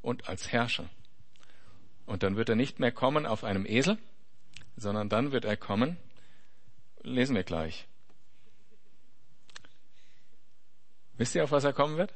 und 0.00 0.28
als 0.28 0.52
Herrscher. 0.52 0.88
Und 2.06 2.22
dann 2.22 2.36
wird 2.36 2.48
er 2.48 2.56
nicht 2.56 2.78
mehr 2.78 2.92
kommen 2.92 3.26
auf 3.26 3.44
einem 3.44 3.66
Esel, 3.66 3.98
sondern 4.76 5.08
dann 5.08 5.32
wird 5.32 5.44
er 5.44 5.56
kommen, 5.56 5.96
lesen 7.02 7.36
wir 7.36 7.44
gleich. 7.44 7.86
Wisst 11.16 11.34
ihr, 11.34 11.44
auf 11.44 11.52
was 11.52 11.64
er 11.64 11.72
kommen 11.72 11.98
wird? 11.98 12.12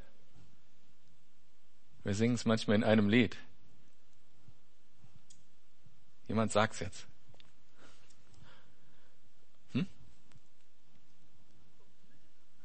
Wir 2.03 2.15
singen 2.15 2.35
es 2.35 2.45
manchmal 2.45 2.77
in 2.77 2.85
einem 2.85 3.09
Lied. 3.09 3.37
Jemand 6.29 6.53
sagt's 6.53 6.81
jetzt. 6.81 7.07
Hm? 9.73 9.87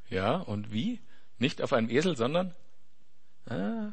Ja, 0.08 0.36
und 0.36 0.72
wie? 0.72 1.00
Nicht 1.38 1.62
auf 1.62 1.72
einem 1.72 1.90
Esel, 1.90 2.16
sondern 2.16 2.54
ah, 3.46 3.92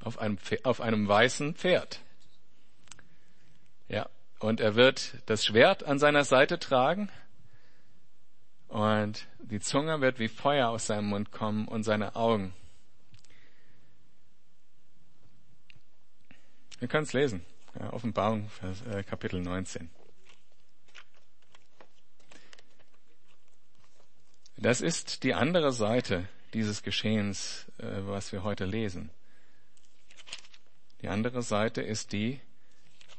auf, 0.00 0.18
einem, 0.18 0.38
auf 0.64 0.80
einem 0.80 1.06
weißen 1.06 1.54
Pferd. 1.54 2.00
Ja, 3.88 4.08
und 4.38 4.60
er 4.60 4.74
wird 4.74 5.18
das 5.26 5.44
Schwert 5.44 5.84
an 5.84 5.98
seiner 5.98 6.24
Seite 6.24 6.58
tragen 6.58 7.10
und 8.68 9.26
die 9.38 9.60
Zunge 9.60 10.00
wird 10.00 10.18
wie 10.18 10.28
Feuer 10.28 10.70
aus 10.70 10.86
seinem 10.86 11.06
Mund 11.08 11.30
kommen 11.30 11.68
und 11.68 11.82
seine 11.82 12.16
Augen. 12.16 12.54
Wir 16.78 16.88
können 16.88 17.04
es 17.04 17.12
lesen. 17.12 17.44
Offenbarung, 17.90 18.50
äh, 18.90 19.02
Kapitel 19.02 19.40
19. 19.40 19.90
Das 24.56 24.80
ist 24.80 25.24
die 25.24 25.34
andere 25.34 25.72
Seite 25.72 26.28
dieses 26.54 26.82
Geschehens, 26.82 27.66
äh, 27.78 27.86
was 28.06 28.32
wir 28.32 28.44
heute 28.44 28.64
lesen. 28.64 29.10
Die 31.00 31.08
andere 31.08 31.42
Seite 31.42 31.82
ist 31.82 32.12
die, 32.12 32.40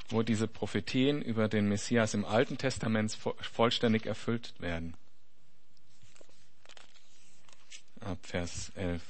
wo 0.09 0.21
diese 0.23 0.47
Prophetien 0.47 1.21
über 1.21 1.49
den 1.49 1.67
Messias 1.67 2.13
im 2.13 2.23
Alten 2.23 2.57
Testament 2.57 3.17
vollständig 3.41 4.05
erfüllt 4.05 4.53
werden. 4.59 4.95
Ab 7.99 8.19
Vers 8.21 8.71
11. 8.75 9.01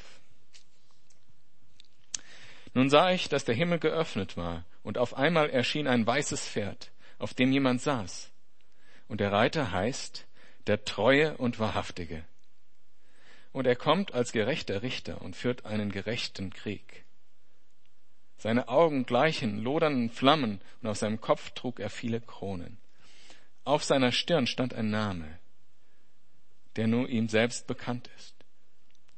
Nun 2.74 2.89
sah 2.89 3.12
ich, 3.12 3.30
dass 3.30 3.46
der 3.46 3.56
Himmel 3.56 3.80
geöffnet 3.80 4.36
war 4.36 4.65
und 4.82 4.98
auf 4.98 5.15
einmal 5.15 5.50
erschien 5.50 5.88
ein 5.88 6.06
weißes 6.06 6.48
Pferd, 6.48 6.92
auf 7.20 7.34
dem 7.34 7.51
jemand 7.51 7.82
saß. 7.82 8.32
Und 9.08 9.20
der 9.20 9.32
Reiter 9.32 9.72
heißt 9.72 10.25
der 10.68 10.84
Treue 10.86 11.38
und 11.38 11.60
Wahrhaftige. 11.60 12.24
Und 13.51 13.68
er 13.68 13.75
kommt 13.75 14.13
als 14.13 14.32
gerechter 14.32 14.82
Richter 14.82 15.22
und 15.22 15.36
führt 15.36 15.65
einen 15.65 15.92
gerechten 15.92 16.51
Krieg. 16.51 17.06
Seine 18.38 18.68
Augen 18.68 19.06
gleichen 19.06 19.62
lodernden 19.62 20.10
Flammen 20.10 20.60
und 20.82 20.89
auf 20.89 20.98
seinem 20.98 21.22
Kopf 21.22 21.51
trug 21.51 21.80
er 21.80 21.89
viele 21.89 22.20
Kronen. 22.20 22.77
Auf 23.63 23.84
seiner 23.84 24.12
Stirn 24.12 24.48
stand 24.48 24.74
ein 24.74 24.89
Name, 24.89 25.39
der 26.75 26.88
nur 26.88 27.08
ihm 27.08 27.30
selbst 27.30 27.68
bekannt 27.68 28.10
ist. 28.18 28.36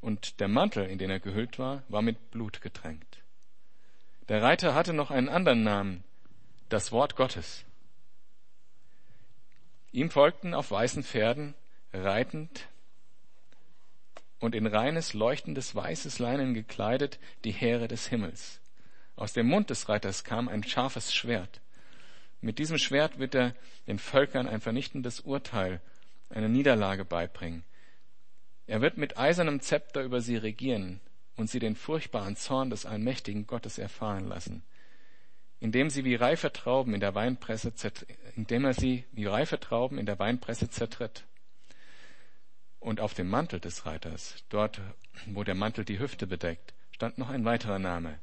Und 0.02 0.40
der 0.40 0.48
Mantel, 0.48 0.86
in 0.86 1.00
den 1.00 1.10
er 1.10 1.20
gehüllt 1.20 1.58
war, 1.58 1.84
war 1.88 2.04
mit 2.04 2.30
Blut 2.30 2.62
getränkt. 2.62 3.15
Der 4.28 4.42
Reiter 4.42 4.74
hatte 4.74 4.94
noch 4.94 5.12
einen 5.12 5.30
anderen 5.30 5.64
Namen, 5.64 6.04
das 6.70 6.92
Wort 6.92 7.16
Gottes. 7.16 7.64
Ihm 9.92 10.10
folgten 10.10 10.56
auf 10.56 10.72
weißen 10.72 11.04
Pferden, 11.04 11.54
reitend 11.94 12.68
und 14.40 14.56
in 14.56 14.66
reines, 14.66 15.14
leuchtendes 15.14 15.76
weißes 15.76 16.18
Leinen 16.18 16.56
gekleidet, 16.56 17.20
die 17.44 17.52
Heere 17.52 17.88
des 17.88 18.08
Himmels. 18.08 18.60
Aus 19.16 19.34
dem 19.34 19.46
Mund 19.46 19.70
des 19.70 19.90
Reiters 19.90 20.24
kam 20.24 20.50
ein 20.50 20.64
scharfes 20.64 21.14
Schwert. 21.14 21.62
Mit 22.42 22.58
diesem 22.58 22.80
Schwert 22.80 23.20
wird 23.20 23.36
er 23.36 23.54
den 23.86 24.00
Völkern 24.00 24.48
ein 24.48 24.60
vernichtendes 24.60 25.20
Urteil, 25.20 25.82
eine 26.30 26.50
Niederlage 26.50 27.06
beibringen. 27.06 27.64
Er 28.66 28.82
wird 28.82 28.98
mit 28.98 29.20
eisernem 29.20 29.62
Zepter 29.62 30.02
über 30.02 30.20
sie 30.20 30.36
regieren 30.36 31.00
und 31.36 31.50
sie 31.50 31.60
den 31.60 31.76
furchtbaren 31.76 32.36
Zorn 32.36 32.70
des 32.70 32.86
allmächtigen 32.86 33.48
Gottes 33.48 33.78
erfahren 33.78 34.28
lassen, 34.28 34.64
indem 35.60 35.90
sie 35.90 36.06
wie 36.06 36.16
reife 36.16 36.52
Trauben 36.52 36.94
in 36.94 37.00
der 37.00 37.16
Weinpresse 37.16 37.74
indem 38.36 38.66
er 38.66 38.74
sie 38.74 39.06
wie 39.12 39.26
reife 39.26 39.60
Trauben 39.60 39.98
in 39.98 40.06
der 40.06 40.20
Weinpresse 40.20 40.70
zertritt. 40.70 41.26
Und 42.80 43.00
auf 43.00 43.14
dem 43.14 43.30
Mantel 43.30 43.60
des 43.60 43.86
Reiters, 43.86 44.44
dort 44.50 44.80
wo 45.28 45.44
der 45.44 45.56
Mantel 45.56 45.86
die 45.86 46.00
Hüfte 46.00 46.28
bedeckt, 46.28 46.74
stand 46.92 47.18
noch 47.18 47.30
ein 47.30 47.46
weiterer 47.46 47.80
Name. 47.80 48.20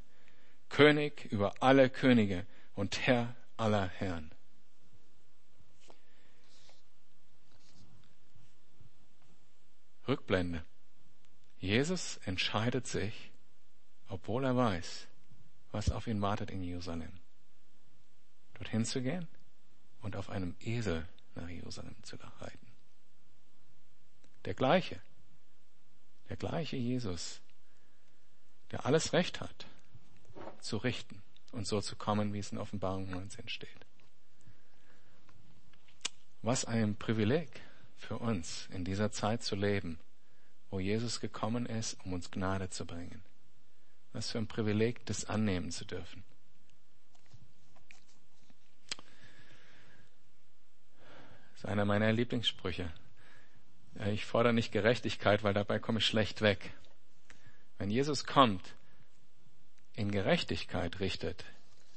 König 0.69 1.27
über 1.31 1.55
alle 1.61 1.91
Könige 1.91 2.47
und 2.75 3.07
Herr 3.07 3.35
aller 3.57 3.89
Herren. 3.89 4.31
Rückblende. 10.09 10.65
Jesus 11.63 12.17
entscheidet 12.25 12.89
sich, 12.89 13.31
obwohl 14.09 14.45
er 14.45 14.57
weiß, 14.57 15.07
was 15.71 15.93
auf 15.93 16.09
ihn 16.09 16.21
wartet 16.21 16.51
in 16.51 16.65
Jerusalem, 16.65 17.13
dorthin 18.55 18.85
zu 18.85 19.01
gehen 19.01 19.29
und 20.01 20.17
auf 20.17 20.29
einem 20.29 20.57
Esel 20.59 21.07
nach 21.37 21.49
Jerusalem 21.49 21.95
zu 22.03 22.17
reiten. 22.17 22.67
Der 24.45 24.55
gleiche, 24.55 25.01
der 26.29 26.37
gleiche 26.37 26.77
Jesus, 26.77 27.41
der 28.73 28.85
alles 28.85 29.13
Recht 29.13 29.41
hat, 29.41 29.69
zu 30.59 30.79
richten 30.79 31.23
und 31.53 31.65
so 31.65 31.81
zu 31.81 31.95
kommen, 31.95 32.33
wie 32.33 32.41
es 32.41 32.51
in 32.51 32.59
Offenbarung 32.59 33.09
19 33.09 33.49
steht. 33.49 33.87
Was 36.43 36.65
ein 36.65 36.97
Privileg 36.97 37.61
für 37.97 38.19
uns, 38.19 38.67
in 38.73 38.85
dieser 38.85 39.13
Zeit 39.13 39.45
zu 39.45 39.55
leben, 39.55 40.01
wo 40.73 40.81
Jesus 40.81 41.21
gekommen 41.21 41.67
ist, 41.67 41.99
um 42.03 42.15
uns 42.15 42.31
Gnade 42.31 42.71
zu 42.71 42.87
bringen. 42.87 43.23
Was 44.15 44.31
für 44.31 44.39
ein 44.39 44.49
Privileg, 44.49 45.05
das 45.05 45.27
annehmen 45.27 45.71
zu 45.71 45.85
dürfen. 45.85 46.25
Das 51.53 51.59
ist 51.59 51.67
einer 51.67 51.85
meiner 51.85 52.11
Lieblingssprüche. 52.11 52.91
Ich 54.07 54.25
fordere 54.25 54.55
nicht 54.55 54.73
Gerechtigkeit, 54.73 55.45
weil 55.45 55.53
dabei 55.53 55.79
komme 55.79 55.99
ich 55.99 56.07
schlecht 56.07 56.41
weg. 56.41 56.73
Wenn 57.77 57.91
Jesus 57.91 58.25
kommt, 58.25 58.75
in 59.95 60.11
Gerechtigkeit 60.11 61.01
richtet, 61.01 61.45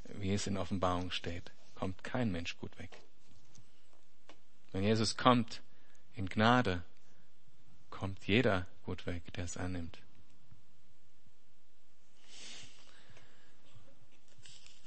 wie 0.04 0.34
es 0.34 0.46
in 0.46 0.58
Offenbarung 0.58 1.10
steht, 1.12 1.50
kommt 1.74 2.04
kein 2.04 2.30
Mensch 2.30 2.58
gut 2.58 2.78
weg. 2.78 2.90
Wenn 4.72 4.82
Jesus 4.82 5.16
kommt 5.16 5.62
in 6.14 6.28
Gnade, 6.28 6.82
kommt 7.96 8.26
jeder 8.26 8.66
gut 8.84 9.06
weg, 9.06 9.22
der 9.34 9.44
es 9.44 9.56
annimmt. 9.56 9.98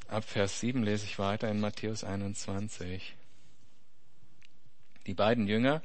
Ab 0.08 0.24
Vers 0.24 0.60
7 0.60 0.84
lese 0.84 1.06
ich 1.06 1.18
weiter 1.18 1.50
in 1.50 1.60
Matthäus 1.60 2.04
21. 2.04 3.16
Die 5.08 5.14
beiden 5.16 5.48
Jünger 5.48 5.82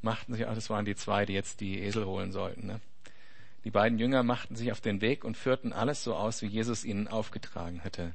machten 0.00 0.32
sich, 0.34 0.46
ach, 0.46 0.54
das 0.54 0.70
waren 0.70 0.86
die 0.86 0.96
zwei, 0.96 1.26
die 1.26 1.34
jetzt 1.34 1.60
die 1.60 1.80
Esel 1.80 2.06
holen 2.06 2.32
sollten, 2.32 2.66
ne? 2.66 2.80
Die 3.64 3.70
beiden 3.70 3.98
Jünger 3.98 4.22
machten 4.22 4.56
sich 4.56 4.72
auf 4.72 4.80
den 4.80 5.00
Weg 5.00 5.24
und 5.24 5.36
führten 5.36 5.72
alles 5.72 6.02
so 6.02 6.14
aus, 6.14 6.42
wie 6.42 6.46
Jesus 6.46 6.84
ihnen 6.84 7.08
aufgetragen 7.08 7.82
hatte. 7.84 8.14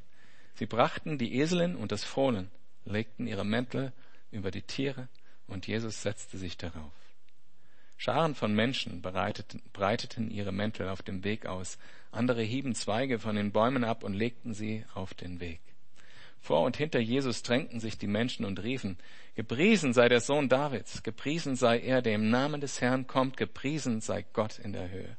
Sie 0.56 0.68
brachten 0.68 1.18
die 1.18 1.36
Eselin 1.40 1.76
und 1.76 1.92
das 1.92 2.04
Fohlen, 2.04 2.50
legten 2.86 3.28
ihre 3.28 3.46
Mäntel 3.46 3.92
über 4.32 4.52
die 4.52 4.62
Tiere 4.62 5.08
und 5.48 5.68
Jesus 5.68 6.02
setzte 6.02 6.38
sich 6.38 6.58
darauf. 6.58 6.94
Scharen 8.00 8.34
von 8.34 8.54
Menschen 8.56 9.02
breiteten, 9.02 10.32
ihre 10.32 10.54
Mäntel 10.54 10.88
auf 10.88 11.02
dem 11.02 11.26
Weg 11.26 11.46
aus, 11.46 11.78
andere 12.12 12.42
hieben 12.42 12.74
Zweige 12.74 13.20
von 13.20 13.36
den 13.36 13.52
Bäumen 13.52 13.84
ab 13.84 14.06
und 14.06 14.14
legten 14.14 14.54
sie 14.54 14.86
auf 14.94 15.14
den 15.14 15.42
Weg. 15.42 15.60
Vor 16.40 16.64
und 16.64 16.78
hinter 16.78 17.02
Jesus 17.02 17.44
drängten 17.44 17.82
sich 17.82 17.98
die 17.98 18.08
Menschen 18.08 18.46
und 18.46 18.64
riefen, 18.64 18.98
Gepriesen 19.36 19.92
sei 19.92 20.08
der 20.08 20.22
Sohn 20.22 20.48
Davids, 20.48 21.04
gepriesen 21.04 21.58
sei 21.58 21.82
er, 21.82 22.02
der 22.02 22.16
im 22.16 22.30
Namen 22.30 22.62
des 22.62 22.80
Herrn 22.80 23.06
kommt, 23.06 23.36
gepriesen 23.36 24.00
sei 24.00 24.26
Gott 24.32 24.60
in 24.60 24.72
der 24.72 24.90
Höhe. 24.90 25.18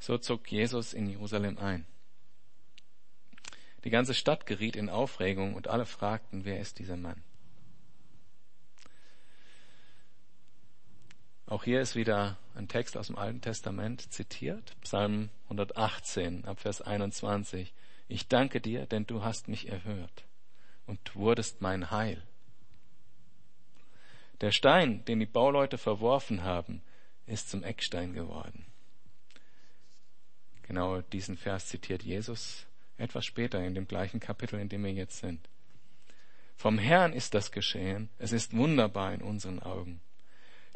So 0.00 0.18
zog 0.18 0.50
Jesus 0.50 0.92
in 0.92 1.06
Jerusalem 1.06 1.56
ein. 1.58 1.86
Die 3.84 3.90
ganze 3.90 4.12
Stadt 4.12 4.44
geriet 4.44 4.74
in 4.74 4.90
Aufregung 4.90 5.54
und 5.54 5.68
alle 5.68 5.86
fragten, 5.86 6.44
wer 6.44 6.58
ist 6.58 6.80
dieser 6.80 6.96
Mann? 6.96 7.22
Auch 11.48 11.64
hier 11.64 11.80
ist 11.80 11.96
wieder 11.96 12.36
ein 12.54 12.68
Text 12.68 12.94
aus 12.98 13.06
dem 13.06 13.16
Alten 13.16 13.40
Testament 13.40 14.12
zitiert, 14.12 14.76
Psalm 14.82 15.30
118 15.44 16.44
ab 16.44 16.60
Vers 16.60 16.82
21. 16.82 17.72
Ich 18.06 18.28
danke 18.28 18.60
dir, 18.60 18.84
denn 18.84 19.06
du 19.06 19.22
hast 19.22 19.48
mich 19.48 19.66
erhört 19.66 20.26
und 20.86 21.16
wurdest 21.16 21.62
mein 21.62 21.90
Heil. 21.90 22.22
Der 24.42 24.52
Stein, 24.52 25.06
den 25.06 25.20
die 25.20 25.26
Bauleute 25.26 25.78
verworfen 25.78 26.42
haben, 26.42 26.82
ist 27.26 27.48
zum 27.48 27.64
Eckstein 27.64 28.12
geworden. 28.12 28.66
Genau 30.64 31.00
diesen 31.00 31.38
Vers 31.38 31.68
zitiert 31.68 32.02
Jesus 32.02 32.66
etwas 32.98 33.24
später 33.24 33.64
in 33.64 33.74
dem 33.74 33.88
gleichen 33.88 34.20
Kapitel, 34.20 34.60
in 34.60 34.68
dem 34.68 34.84
wir 34.84 34.92
jetzt 34.92 35.20
sind. 35.20 35.48
Vom 36.56 36.76
Herrn 36.76 37.14
ist 37.14 37.32
das 37.32 37.52
geschehen. 37.52 38.10
Es 38.18 38.32
ist 38.32 38.54
wunderbar 38.54 39.14
in 39.14 39.22
unseren 39.22 39.60
Augen. 39.60 40.02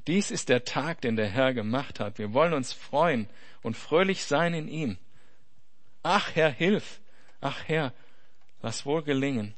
Dies 0.07 0.31
ist 0.31 0.49
der 0.49 0.65
Tag, 0.65 1.01
den 1.01 1.17
der 1.17 1.29
Herr 1.29 1.55
gemacht 1.55 2.01
hat. 2.01 2.19
Wir 2.19 2.33
wollen 2.33 2.53
uns 2.53 2.73
freuen 2.73 3.29
und 3.63 3.77
fröhlich 3.77 4.25
sein 4.25 4.55
in 4.55 4.69
ihm. 4.69 4.99
Ach 6.03 6.35
Herr, 6.35 6.51
hilf! 6.51 7.01
Ach 7.41 7.65
Herr, 7.67 7.93
lass 8.61 8.87
wohl 8.87 9.03
gelingen. 9.03 9.55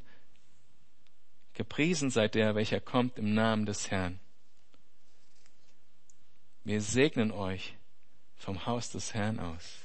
Gepriesen 1.55 2.11
sei 2.11 2.29
der, 2.29 2.55
welcher 2.55 2.81
kommt 2.81 3.19
im 3.19 3.35
Namen 3.35 3.67
des 3.67 3.91
Herrn. 3.91 4.19
Wir 6.65 6.81
segnen 6.81 7.31
euch 7.31 7.77
vom 8.37 8.67
Haus 8.67 8.91
des 8.91 9.15
Herrn 9.15 9.39
aus. 9.39 9.81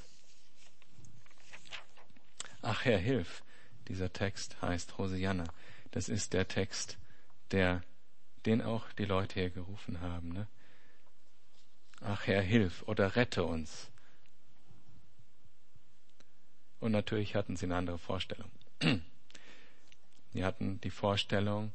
Ach 2.62 2.84
Herr, 2.84 2.98
hilf! 2.98 3.42
Dieser 3.88 4.12
Text 4.12 4.60
heißt 4.62 4.98
Hosianna. 4.98 5.44
Das 5.90 6.08
ist 6.08 6.32
der 6.32 6.46
Text, 6.46 6.98
der, 7.50 7.82
den 8.46 8.62
auch 8.62 8.90
die 8.92 9.04
Leute 9.04 9.40
hier 9.40 9.50
gerufen 9.50 10.00
haben. 10.00 10.32
Ne? 10.32 10.46
Ach 12.00 12.26
Herr, 12.26 12.42
hilf 12.42 12.82
oder 12.86 13.16
rette 13.16 13.44
uns. 13.44 13.90
Und 16.78 16.92
natürlich 16.92 17.34
hatten 17.34 17.56
sie 17.56 17.66
eine 17.66 17.76
andere 17.76 17.98
Vorstellung. 17.98 18.50
Sie 20.32 20.44
hatten 20.44 20.80
die 20.80 20.90
Vorstellung, 20.90 21.72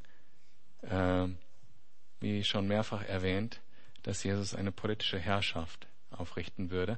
äh, 0.81 1.27
wie 2.21 2.43
schon 2.45 2.67
mehrfach 2.67 3.03
erwähnt, 3.03 3.59
dass 4.03 4.23
Jesus 4.23 4.55
eine 4.55 4.71
politische 4.71 5.19
Herrschaft 5.19 5.87
aufrichten 6.09 6.69
würde, 6.69 6.97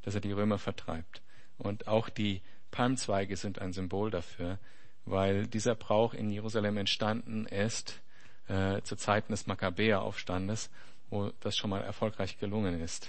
dass 0.00 0.14
er 0.14 0.22
die 0.22 0.32
Römer 0.32 0.58
vertreibt. 0.58 1.20
Und 1.58 1.88
auch 1.88 2.08
die 2.08 2.40
Palmzweige 2.70 3.36
sind 3.36 3.58
ein 3.58 3.74
Symbol 3.74 4.10
dafür, 4.10 4.58
weil 5.04 5.46
dieser 5.46 5.74
Brauch 5.74 6.14
in 6.14 6.30
Jerusalem 6.30 6.78
entstanden 6.78 7.46
ist 7.46 8.00
äh, 8.48 8.82
zu 8.82 8.96
Zeiten 8.96 9.32
des 9.32 9.46
Makkabäeraufstandes, 9.46 10.70
wo 11.10 11.30
das 11.40 11.56
schon 11.56 11.70
mal 11.70 11.82
erfolgreich 11.82 12.38
gelungen 12.38 12.80
ist, 12.80 13.08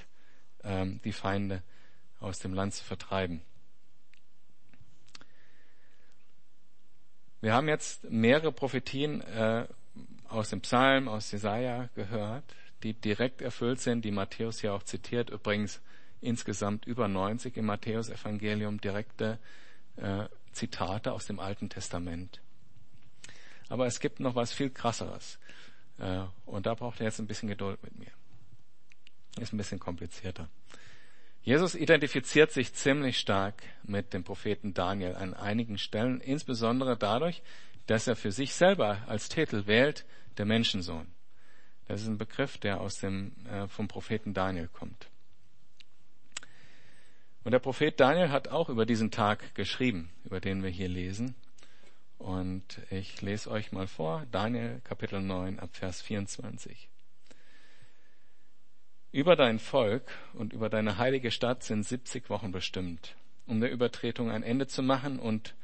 ähm, 0.64 1.00
die 1.04 1.14
Feinde 1.14 1.62
aus 2.20 2.40
dem 2.40 2.54
Land 2.54 2.74
zu 2.74 2.84
vertreiben. 2.84 3.42
Wir 7.42 7.54
haben 7.54 7.68
jetzt 7.68 8.04
mehrere 8.10 8.52
Prophetien 8.52 9.22
äh, 9.22 9.68
aus 10.28 10.50
dem 10.50 10.62
Psalm, 10.62 11.08
aus 11.08 11.32
Jesaja 11.32 11.90
gehört, 11.94 12.44
die 12.84 12.94
direkt 12.94 13.42
erfüllt 13.42 13.80
sind, 13.82 14.04
die 14.04 14.12
Matthäus 14.12 14.62
ja 14.62 14.74
auch 14.74 14.84
zitiert. 14.84 15.30
Übrigens 15.30 15.82
insgesamt 16.22 16.86
über 16.86 17.08
90 17.08 17.58
im 17.58 17.66
Matthäus-Evangelium 17.66 18.82
direkte 18.82 19.38
äh, 19.98 20.26
Zitate 20.54 21.12
aus 21.12 21.26
dem 21.28 21.40
Alten 21.40 21.70
Testament. 21.70 22.42
Aber 23.70 23.86
es 23.86 24.00
gibt 24.00 24.20
noch 24.20 24.36
was 24.36 24.54
viel 24.54 24.70
krasseres. 24.70 25.40
Äh, 25.98 26.24
und 26.46 26.66
da 26.66 26.74
braucht 26.74 27.00
er 27.00 27.08
jetzt 27.08 27.20
ein 27.20 27.28
bisschen 27.28 27.50
Geduld 27.50 27.82
mit 27.84 27.98
mir. 27.98 28.12
Ist 29.40 29.54
ein 29.54 29.58
bisschen 29.58 29.80
komplizierter. 29.80 30.50
Jesus 31.42 31.76
identifiziert 31.76 32.52
sich 32.52 32.74
ziemlich 32.74 33.20
stark 33.20 33.62
mit 33.84 34.14
dem 34.14 34.24
Propheten 34.24 34.74
Daniel 34.74 35.16
an 35.16 35.34
einigen 35.34 35.78
Stellen, 35.78 36.20
insbesondere 36.20 36.98
dadurch, 36.98 37.44
dass 37.86 38.08
er 38.08 38.16
für 38.16 38.32
sich 38.32 38.54
selber 38.54 39.04
als 39.08 39.30
Titel 39.30 39.68
wählt, 39.68 40.06
der 40.38 40.46
Menschensohn. 40.46 41.08
Das 41.88 42.02
ist 42.02 42.08
ein 42.08 42.18
Begriff, 42.18 42.58
der 42.58 42.82
aus 42.82 43.00
dem, 43.00 43.34
äh, 43.46 43.68
vom 43.68 43.88
Propheten 43.88 44.34
Daniel 44.34 44.68
kommt. 44.68 45.10
Und 47.44 47.52
der 47.52 47.60
Prophet 47.60 48.00
Daniel 48.00 48.32
hat 48.32 48.48
auch 48.48 48.70
über 48.70 48.88
diesen 48.88 49.12
Tag 49.12 49.54
geschrieben, 49.54 50.10
über 50.24 50.40
den 50.40 50.64
wir 50.64 50.72
hier 50.72 50.90
lesen. 50.90 51.36
Und 52.18 52.82
ich 52.90 53.22
lese 53.22 53.52
euch 53.52 53.72
mal 53.72 53.88
vor, 53.88 54.26
Daniel 54.32 54.82
Kapitel 54.84 55.22
9 55.22 55.60
ab 55.60 55.76
Vers 55.76 56.02
24. 56.02 56.90
Über 59.12 59.36
dein 59.36 59.60
Volk 59.60 60.12
und 60.34 60.52
über 60.52 60.70
deine 60.70 60.98
heilige 60.98 61.32
Stadt 61.32 61.64
sind 61.64 61.84
70 61.84 62.30
Wochen 62.30 62.52
bestimmt, 62.52 63.16
um 63.48 63.62
der 63.62 63.72
Übertretung 63.72 64.30
ein 64.30 64.44
Ende 64.44 64.68
zu 64.68 64.84
machen 64.84 65.20
und 65.20 65.56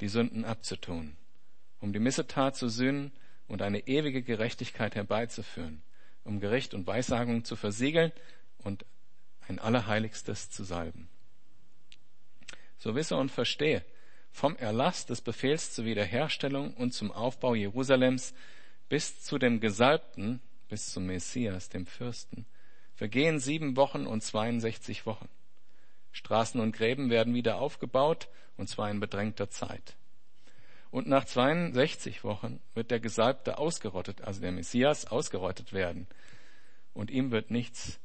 die 0.00 0.08
Sünden 0.08 0.44
abzutun, 0.44 1.16
um 1.80 1.92
die 1.92 1.98
Missetat 1.98 2.56
zu 2.56 2.68
sühnen 2.68 3.12
und 3.46 3.62
eine 3.62 3.86
ewige 3.86 4.22
Gerechtigkeit 4.22 4.94
herbeizuführen, 4.94 5.82
um 6.24 6.40
Gericht 6.40 6.74
und 6.74 6.86
Weissagung 6.86 7.44
zu 7.44 7.56
versiegeln 7.56 8.12
und 8.58 8.84
ein 9.48 9.58
Allerheiligstes 9.58 10.50
zu 10.50 10.64
salben. 10.64 11.08
So 12.78 12.94
wisse 12.94 13.16
und 13.16 13.30
verstehe, 13.30 13.84
vom 14.38 14.56
Erlass 14.56 15.04
des 15.04 15.20
Befehls 15.20 15.72
zur 15.72 15.84
Wiederherstellung 15.84 16.72
und 16.74 16.94
zum 16.94 17.10
Aufbau 17.10 17.56
Jerusalems 17.56 18.34
bis 18.88 19.20
zu 19.20 19.36
dem 19.36 19.58
Gesalbten, 19.58 20.40
bis 20.68 20.92
zum 20.92 21.06
Messias, 21.06 21.68
dem 21.68 21.86
Fürsten, 21.86 22.46
vergehen 22.94 23.40
sieben 23.40 23.76
Wochen 23.76 24.06
und 24.06 24.22
62 24.22 25.06
Wochen. 25.06 25.28
Straßen 26.12 26.60
und 26.60 26.70
Gräben 26.70 27.10
werden 27.10 27.34
wieder 27.34 27.60
aufgebaut, 27.60 28.28
und 28.56 28.68
zwar 28.68 28.88
in 28.90 29.00
bedrängter 29.00 29.50
Zeit. 29.50 29.96
Und 30.92 31.08
nach 31.08 31.24
62 31.24 32.22
Wochen 32.22 32.60
wird 32.74 32.92
der 32.92 33.00
Gesalbte 33.00 33.58
ausgerottet, 33.58 34.22
also 34.22 34.40
der 34.40 34.52
Messias 34.52 35.06
ausgerottet 35.06 35.72
werden, 35.72 36.06
und 36.94 37.10
ihm 37.10 37.32
wird 37.32 37.50
nichts 37.50 37.98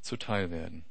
zuteil 0.00 0.50
werden. 0.50 0.84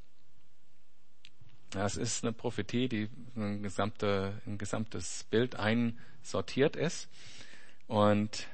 Das 1.76 1.98
ist 1.98 2.24
eine 2.24 2.32
Prophetie, 2.32 2.88
die 2.88 3.10
ein, 3.36 3.62
gesamte, 3.62 4.42
ein 4.46 4.58
gesamtes 4.58 5.26
Bild 5.26 5.58
einsortiert 5.58 6.78
ist. 6.78 7.10
Und 7.88 8.48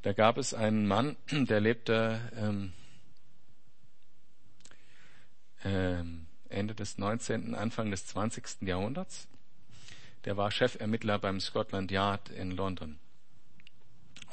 da 0.00 0.14
gab 0.14 0.38
es 0.38 0.54
einen 0.54 0.86
Mann, 0.86 1.16
der 1.30 1.60
lebte 1.60 2.18
ähm, 2.34 2.72
ähm, 5.62 6.26
Ende 6.48 6.74
des 6.74 6.96
19., 6.96 7.54
Anfang 7.54 7.90
des 7.90 8.06
20. 8.06 8.62
Jahrhunderts. 8.62 9.28
Der 10.24 10.38
war 10.38 10.50
Chefermittler 10.50 11.18
beim 11.18 11.40
Scotland 11.40 11.90
Yard 11.90 12.30
in 12.30 12.50
London 12.50 12.98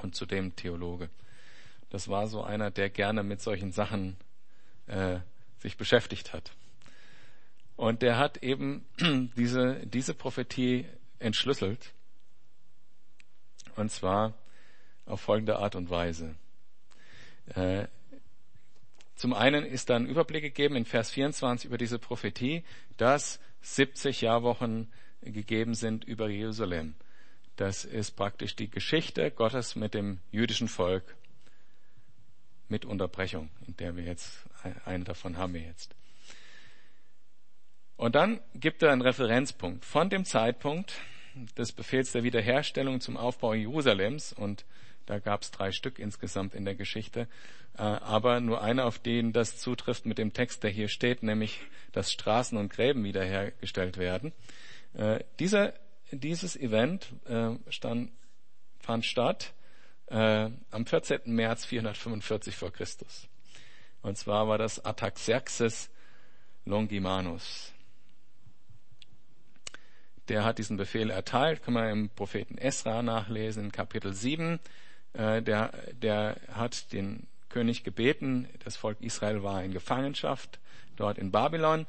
und 0.03 0.15
zudem 0.15 0.55
Theologe. 0.55 1.09
das 1.89 2.07
war 2.07 2.27
so 2.27 2.45
einer, 2.45 2.71
der 2.71 2.89
gerne 2.89 3.23
mit 3.23 3.41
solchen 3.41 3.73
Sachen 3.73 4.15
äh, 4.87 5.19
sich 5.59 5.75
beschäftigt 5.75 6.31
hat. 6.31 6.53
Und 7.75 8.01
der 8.01 8.17
hat 8.17 8.43
eben 8.43 8.85
diese, 9.35 9.85
diese 9.85 10.13
Prophetie 10.13 10.85
entschlüsselt. 11.19 11.93
Und 13.75 13.91
zwar 13.91 14.33
auf 15.05 15.21
folgende 15.21 15.57
Art 15.57 15.75
und 15.75 15.89
Weise. 15.89 16.35
Äh, 17.55 17.87
zum 19.15 19.33
einen 19.33 19.65
ist 19.65 19.89
dann 19.89 20.07
Überblick 20.07 20.41
gegeben 20.41 20.75
in 20.75 20.85
Vers 20.85 21.11
24 21.11 21.67
über 21.67 21.77
diese 21.77 21.99
Prophetie, 21.99 22.63
dass 22.97 23.39
70 23.61 24.21
Jahrwochen 24.21 24.91
gegeben 25.21 25.75
sind 25.75 26.03
über 26.03 26.29
Jerusalem. 26.29 26.95
Das 27.55 27.85
ist 27.85 28.15
praktisch 28.15 28.55
die 28.55 28.69
Geschichte 28.69 29.29
Gottes 29.29 29.75
mit 29.75 29.93
dem 29.93 30.19
jüdischen 30.31 30.67
Volk 30.67 31.15
mit 32.69 32.85
Unterbrechung, 32.85 33.49
in 33.67 33.75
der 33.77 33.95
wir 33.95 34.05
jetzt, 34.05 34.45
eine 34.85 35.03
davon 35.03 35.37
haben 35.37 35.53
wir 35.53 35.61
jetzt. 35.61 35.93
Und 38.01 38.15
dann 38.15 38.39
gibt 38.55 38.81
er 38.81 38.91
einen 38.91 39.03
Referenzpunkt 39.03 39.85
von 39.85 40.09
dem 40.09 40.25
Zeitpunkt 40.25 40.95
des 41.55 41.71
Befehls 41.71 42.11
der 42.11 42.23
Wiederherstellung 42.23 42.99
zum 42.99 43.15
Aufbau 43.15 43.53
Jerusalems 43.53 44.33
und 44.33 44.65
da 45.05 45.19
gab 45.19 45.43
es 45.43 45.51
drei 45.51 45.71
Stück 45.71 45.99
insgesamt 45.99 46.55
in 46.55 46.65
der 46.65 46.73
Geschichte, 46.73 47.27
äh, 47.77 47.83
aber 47.83 48.39
nur 48.39 48.63
einer, 48.63 48.85
auf 48.85 48.97
den 48.97 49.33
das 49.33 49.59
zutrifft 49.59 50.07
mit 50.07 50.17
dem 50.17 50.33
Text, 50.33 50.63
der 50.63 50.71
hier 50.71 50.87
steht, 50.87 51.21
nämlich, 51.21 51.61
dass 51.91 52.11
Straßen 52.11 52.57
und 52.57 52.73
Gräben 52.73 53.03
wiederhergestellt 53.03 53.97
werden. 53.97 54.33
Äh, 54.95 55.23
dieser, 55.37 55.75
dieses 56.09 56.55
Event 56.55 57.13
äh, 57.25 57.51
stand, 57.69 58.11
fand 58.79 59.05
statt 59.05 59.53
am 60.09 60.85
14. 60.85 61.21
März 61.25 61.63
445 61.65 62.57
vor 62.57 62.73
Christus. 62.73 63.29
Und 64.01 64.17
zwar 64.17 64.45
war 64.49 64.57
das 64.57 64.83
Ataxerxes 64.83 65.89
Longimanus. 66.65 67.70
Der 70.29 70.45
hat 70.45 70.57
diesen 70.57 70.77
Befehl 70.77 71.09
erteilt, 71.09 71.63
kann 71.63 71.73
man 71.73 71.89
im 71.89 72.09
Propheten 72.09 72.57
Esra 72.57 73.01
nachlesen, 73.01 73.65
in 73.65 73.71
Kapitel 73.71 74.13
7. 74.13 74.59
Äh, 75.13 75.41
der, 75.41 75.71
der 75.93 76.37
hat 76.53 76.93
den 76.93 77.27
König 77.49 77.83
gebeten, 77.83 78.47
das 78.63 78.77
Volk 78.77 78.97
Israel 79.01 79.43
war 79.43 79.63
in 79.63 79.71
Gefangenschaft 79.71 80.59
dort 80.95 81.17
in 81.17 81.31
Babylon 81.31 81.85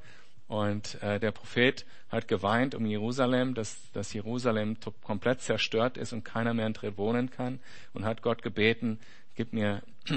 und 0.53 1.03
äh, 1.03 1.19
der 1.19 1.31
Prophet 1.31 1.87
hat 2.11 2.29
geweint 2.29 2.75
um 2.75 2.85
Jerusalem, 2.85 3.55
dass, 3.55 3.91
dass 3.93 4.13
Jerusalem 4.13 4.77
komplett 5.03 5.41
zerstört 5.41 5.97
ist 5.97 6.13
und 6.13 6.25
keiner 6.25 6.53
mehr 6.53 6.69
drin 6.71 6.99
wohnen 6.99 7.31
kann 7.31 7.59
und 7.95 8.05
hat 8.05 8.21
Gott 8.21 8.43
gebeten, 8.43 8.99
gib 9.35 9.55
mir 9.55 9.83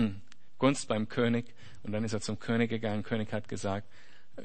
Gunst 0.59 0.89
beim 0.89 1.07
König. 1.07 1.53
Und 1.83 1.93
dann 1.93 2.03
ist 2.03 2.11
er 2.11 2.19
zum 2.19 2.39
König 2.39 2.69
gegangen. 2.69 3.03
König 3.03 3.31
hat 3.31 3.47
gesagt, 3.47 3.87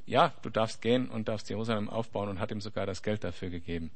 ja, 0.07 0.35
du 0.43 0.51
darfst 0.51 0.83
gehen 0.83 1.09
und 1.09 1.29
darfst 1.29 1.51
Jerusalem 1.51 1.89
aufbauen 1.89 2.29
und 2.29 2.41
hat 2.41 2.51
ihm 2.51 2.61
sogar 2.61 2.87
das 2.87 3.03
Geld 3.03 3.25
dafür 3.25 3.51
gegeben. 3.51 3.91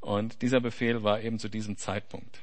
Und 0.00 0.42
dieser 0.42 0.60
Befehl 0.60 1.02
war 1.02 1.20
eben 1.20 1.38
zu 1.38 1.48
diesem 1.48 1.76
Zeitpunkt. 1.76 2.40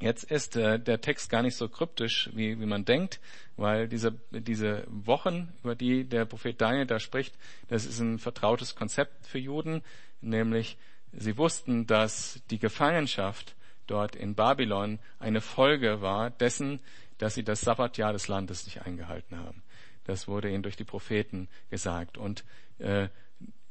Jetzt 0.00 0.24
ist 0.24 0.56
äh, 0.56 0.80
der 0.80 1.00
Text 1.00 1.30
gar 1.30 1.42
nicht 1.42 1.54
so 1.54 1.68
kryptisch, 1.68 2.28
wie, 2.34 2.58
wie 2.58 2.66
man 2.66 2.84
denkt, 2.84 3.20
weil 3.56 3.86
diese, 3.86 4.12
diese 4.32 4.84
Wochen, 4.88 5.52
über 5.62 5.76
die 5.76 6.04
der 6.04 6.24
Prophet 6.24 6.60
Daniel 6.60 6.86
da 6.86 6.98
spricht, 6.98 7.36
das 7.68 7.86
ist 7.86 8.00
ein 8.00 8.18
vertrautes 8.18 8.74
Konzept 8.74 9.26
für 9.26 9.38
Juden, 9.38 9.82
nämlich 10.20 10.76
sie 11.12 11.38
wussten, 11.38 11.86
dass 11.86 12.40
die 12.50 12.58
Gefangenschaft 12.58 13.54
dort 13.86 14.16
in 14.16 14.34
Babylon 14.34 14.98
eine 15.20 15.40
Folge 15.40 16.00
war 16.00 16.30
dessen, 16.30 16.80
dass 17.18 17.34
sie 17.34 17.44
das 17.44 17.60
Sabbatjahr 17.60 18.12
des 18.12 18.26
Landes 18.26 18.64
nicht 18.64 18.82
eingehalten 18.82 19.38
haben. 19.38 19.62
Das 20.04 20.28
wurde 20.28 20.50
ihnen 20.50 20.62
durch 20.62 20.76
die 20.76 20.84
Propheten 20.84 21.48
gesagt. 21.70 22.18
Und 22.18 22.44
äh, 22.78 23.08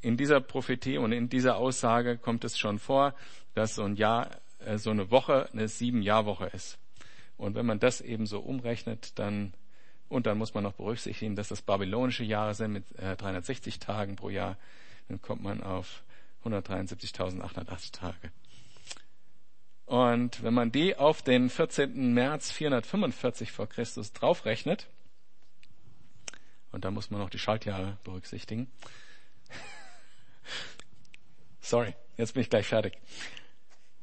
in 0.01 0.17
dieser 0.17 0.41
Prophetie 0.41 0.97
und 0.97 1.11
in 1.11 1.29
dieser 1.29 1.57
Aussage 1.57 2.17
kommt 2.17 2.43
es 2.43 2.57
schon 2.57 2.79
vor, 2.79 3.13
dass 3.53 3.75
so 3.75 3.83
ein 3.83 3.95
Jahr 3.95 4.29
äh, 4.59 4.77
so 4.77 4.89
eine 4.89 5.11
Woche 5.11 5.49
eine 5.51 5.67
Sieben-Jahr-Woche 5.67 6.47
ist. 6.47 6.79
Und 7.37 7.55
wenn 7.55 7.65
man 7.65 7.79
das 7.79 8.01
eben 8.01 8.25
so 8.25 8.39
umrechnet, 8.39 9.17
dann 9.19 9.53
und 10.11 10.25
dann 10.25 10.37
muss 10.37 10.53
man 10.53 10.63
noch 10.63 10.73
berücksichtigen, 10.73 11.37
dass 11.37 11.47
das 11.47 11.61
babylonische 11.61 12.25
Jahre 12.25 12.53
sind 12.53 12.73
mit 12.73 12.83
äh, 12.99 13.15
360 13.15 13.79
Tagen 13.79 14.17
pro 14.17 14.29
Jahr, 14.29 14.57
dann 15.07 15.21
kommt 15.21 15.41
man 15.41 15.63
auf 15.63 16.03
173.880 16.43 17.93
Tage. 17.93 18.31
Und 19.85 20.43
wenn 20.43 20.53
man 20.53 20.71
die 20.71 20.97
auf 20.97 21.21
den 21.21 21.49
14. 21.49 22.13
März 22.13 22.51
445 22.51 23.51
vor 23.53 23.67
Christus 23.67 24.11
draufrechnet, 24.11 24.87
und 26.71 26.85
da 26.85 26.91
muss 26.91 27.11
man 27.11 27.21
noch 27.21 27.29
die 27.29 27.39
Schaltjahre 27.39 27.97
berücksichtigen. 28.03 28.71
Sorry, 31.61 31.95
jetzt 32.17 32.33
bin 32.33 32.41
ich 32.41 32.49
gleich 32.49 32.67
fertig 32.67 32.97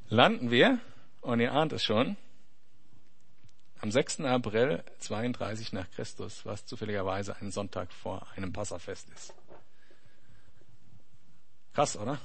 landen 0.09 0.51
wir, 0.51 0.79
und 1.21 1.39
ihr 1.39 1.53
ahnt 1.53 1.73
es 1.73 1.83
schon, 1.83 2.17
am 3.81 3.91
6. 3.91 4.21
April 4.21 4.83
32 4.99 5.73
nach 5.73 5.89
Christus, 5.91 6.45
was 6.45 6.65
zufälligerweise 6.65 7.35
ein 7.37 7.51
Sonntag 7.51 7.93
vor 7.93 8.27
einem 8.35 8.51
Passafest 8.51 9.09
ist. 9.09 9.33
Krass, 11.73 11.95
oder? 11.95 12.19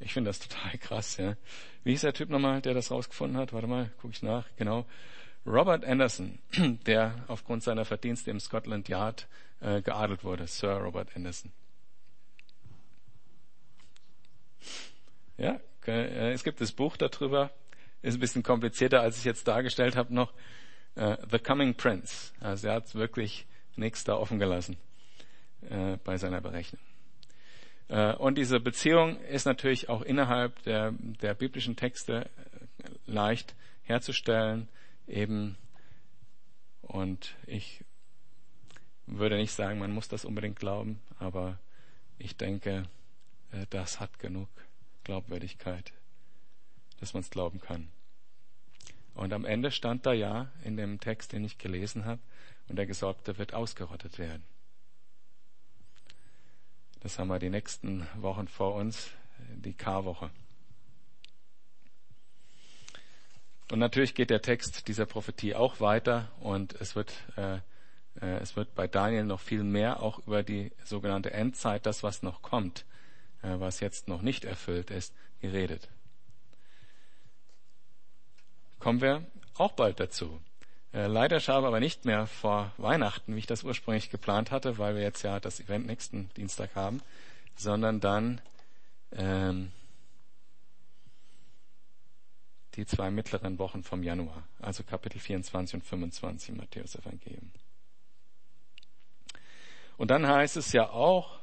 Ich 0.00 0.12
finde 0.12 0.30
das 0.30 0.38
total 0.38 0.78
krass, 0.78 1.16
ja. 1.16 1.36
Wie 1.84 1.92
ist 1.92 2.04
der 2.04 2.14
Typ 2.14 2.30
nochmal, 2.30 2.62
der 2.62 2.72
das 2.72 2.90
rausgefunden 2.90 3.36
hat? 3.36 3.52
Warte 3.52 3.66
mal, 3.66 3.90
gucke 4.00 4.14
ich 4.14 4.22
nach. 4.22 4.46
Genau. 4.56 4.86
Robert 5.46 5.84
Anderson, 5.84 6.38
der 6.86 7.24
aufgrund 7.28 7.62
seiner 7.62 7.84
Verdienste 7.84 8.30
im 8.30 8.40
Scotland 8.40 8.88
Yard 8.88 9.26
äh, 9.60 9.80
geadelt 9.82 10.24
wurde. 10.24 10.46
Sir 10.46 10.76
Robert 10.76 11.14
Anderson. 11.16 11.52
Ja, 15.36 15.60
äh, 15.86 16.32
es 16.32 16.44
gibt 16.44 16.60
das 16.60 16.72
Buch 16.72 16.96
darüber, 16.96 17.50
ist 18.02 18.14
ein 18.14 18.20
bisschen 18.20 18.42
komplizierter, 18.42 19.00
als 19.00 19.18
ich 19.18 19.24
jetzt 19.24 19.46
dargestellt 19.48 19.96
habe 19.96 20.12
noch. 20.14 20.32
Uh, 20.96 21.14
The 21.30 21.38
Coming 21.38 21.74
Prince. 21.74 22.32
Also 22.40 22.66
er 22.66 22.74
hat 22.74 22.92
wirklich 22.96 23.46
nichts 23.76 24.02
da 24.02 24.14
offen 24.14 24.40
gelassen 24.40 24.76
uh, 25.70 25.96
bei 26.02 26.16
seiner 26.16 26.40
Berechnung. 26.40 26.82
Uh, 27.88 28.16
und 28.18 28.36
diese 28.36 28.58
Beziehung 28.58 29.20
ist 29.22 29.46
natürlich 29.46 29.88
auch 29.88 30.02
innerhalb 30.02 30.60
der, 30.64 30.92
der 31.22 31.34
biblischen 31.34 31.76
Texte 31.76 32.28
leicht 33.06 33.54
herzustellen. 33.84 34.68
Eben 35.08 35.56
und 36.82 37.34
ich 37.46 37.84
würde 39.06 39.36
nicht 39.36 39.52
sagen, 39.52 39.78
man 39.78 39.92
muss 39.92 40.08
das 40.08 40.24
unbedingt 40.24 40.58
glauben, 40.58 41.00
aber 41.18 41.58
ich 42.18 42.36
denke, 42.36 42.84
das 43.70 44.00
hat 44.00 44.18
genug 44.18 44.48
Glaubwürdigkeit, 45.04 45.92
dass 47.00 47.14
man 47.14 47.22
es 47.22 47.30
glauben 47.30 47.60
kann. 47.60 47.90
Und 49.14 49.32
am 49.32 49.44
Ende 49.44 49.70
stand 49.70 50.06
da 50.06 50.12
ja 50.12 50.52
in 50.62 50.76
dem 50.76 51.00
Text, 51.00 51.32
den 51.32 51.44
ich 51.44 51.58
gelesen 51.58 52.04
habe, 52.04 52.20
und 52.68 52.76
der 52.76 52.86
Gesalbte 52.86 53.38
wird 53.38 53.54
ausgerottet 53.54 54.18
werden. 54.18 54.44
Das 57.00 57.18
haben 57.18 57.28
wir 57.28 57.38
die 57.38 57.50
nächsten 57.50 58.06
Wochen 58.16 58.46
vor 58.46 58.74
uns, 58.74 59.10
die 59.54 59.72
K-Woche. 59.72 60.30
Und 63.70 63.78
natürlich 63.80 64.14
geht 64.14 64.30
der 64.30 64.40
Text 64.40 64.88
dieser 64.88 65.04
Prophetie 65.04 65.54
auch 65.54 65.80
weiter 65.80 66.30
und 66.40 66.74
es 66.80 66.96
wird, 66.96 67.12
äh, 67.36 67.56
äh, 68.20 68.38
es 68.40 68.56
wird 68.56 68.74
bei 68.74 68.86
Daniel 68.86 69.24
noch 69.24 69.40
viel 69.40 69.62
mehr 69.62 70.02
auch 70.02 70.26
über 70.26 70.42
die 70.42 70.72
sogenannte 70.84 71.32
Endzeit, 71.32 71.84
das 71.84 72.02
was 72.02 72.22
noch 72.22 72.40
kommt, 72.40 72.86
äh, 73.42 73.58
was 73.58 73.80
jetzt 73.80 74.08
noch 74.08 74.22
nicht 74.22 74.44
erfüllt 74.44 74.90
ist, 74.90 75.14
geredet. 75.40 75.88
Kommen 78.78 79.02
wir 79.02 79.26
auch 79.56 79.72
bald 79.72 80.00
dazu. 80.00 80.40
Äh, 80.94 81.06
leider 81.06 81.38
schaffe 81.38 81.66
aber 81.66 81.80
nicht 81.80 82.06
mehr 82.06 82.26
vor 82.26 82.72
Weihnachten, 82.78 83.34
wie 83.34 83.40
ich 83.40 83.46
das 83.46 83.64
ursprünglich 83.64 84.08
geplant 84.08 84.50
hatte, 84.50 84.78
weil 84.78 84.94
wir 84.94 85.02
jetzt 85.02 85.22
ja 85.22 85.40
das 85.40 85.60
Event 85.60 85.86
nächsten 85.86 86.30
Dienstag 86.36 86.74
haben, 86.74 87.02
sondern 87.54 88.00
dann 88.00 88.40
ähm, 89.12 89.72
die 92.78 92.86
zwei 92.86 93.10
mittleren 93.10 93.58
Wochen 93.58 93.82
vom 93.82 94.04
Januar, 94.04 94.46
also 94.60 94.84
Kapitel 94.84 95.18
24 95.18 95.74
und 95.74 95.82
25 95.84 96.50
im 96.50 96.56
Matthäus 96.58 96.94
Evangelium. 96.94 97.50
Und 99.96 100.12
dann 100.12 100.28
heißt 100.28 100.56
es 100.56 100.70
ja 100.70 100.88
auch, 100.88 101.40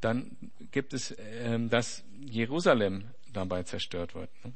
dann 0.00 0.36
gibt 0.72 0.92
es, 0.92 1.12
äh, 1.12 1.68
dass 1.68 2.02
Jerusalem 2.18 3.04
dabei 3.32 3.62
zerstört 3.62 4.16
wird. 4.16 4.28
Ne? 4.44 4.52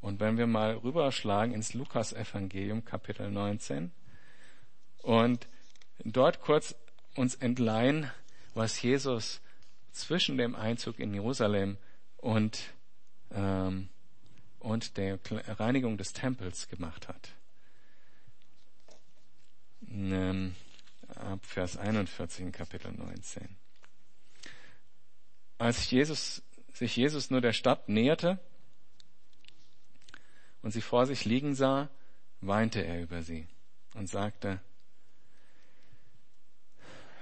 Und 0.00 0.20
wenn 0.20 0.38
wir 0.38 0.46
mal 0.46 0.76
rüberschlagen 0.76 1.52
ins 1.52 1.74
Lukas-Evangelium, 1.74 2.84
Kapitel 2.84 3.32
19, 3.32 3.90
und 5.02 5.48
dort 6.04 6.40
kurz 6.40 6.76
uns 7.16 7.34
entleihen, 7.34 8.08
was 8.54 8.80
Jesus 8.80 9.40
zwischen 9.90 10.38
dem 10.38 10.54
Einzug 10.54 11.00
in 11.00 11.12
Jerusalem 11.12 11.78
und 12.18 12.72
ähm, 13.32 13.88
und 14.58 14.96
der 14.96 15.18
Reinigung 15.30 15.96
des 15.96 16.12
Tempels 16.12 16.68
gemacht 16.68 17.08
hat. 17.08 17.32
Ähm, 19.88 20.54
ab 21.14 21.44
Vers 21.44 21.76
41 21.76 22.40
in 22.40 22.52
Kapitel 22.52 22.92
19. 22.92 23.56
Als 25.58 25.90
Jesus, 25.90 26.42
sich 26.72 26.96
Jesus 26.96 27.30
nur 27.30 27.40
der 27.40 27.52
Stadt 27.52 27.88
näherte 27.88 28.38
und 30.62 30.70
sie 30.70 30.82
vor 30.82 31.06
sich 31.06 31.24
liegen 31.24 31.54
sah, 31.54 31.88
weinte 32.40 32.84
er 32.84 33.02
über 33.02 33.22
sie 33.22 33.46
und 33.94 34.08
sagte, 34.08 34.60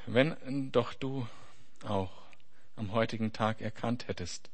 wenn 0.06 0.70
doch 0.72 0.94
du 0.94 1.26
auch 1.82 2.12
am 2.76 2.92
heutigen 2.92 3.32
Tag 3.32 3.60
erkannt 3.60 4.08
hättest, 4.08 4.50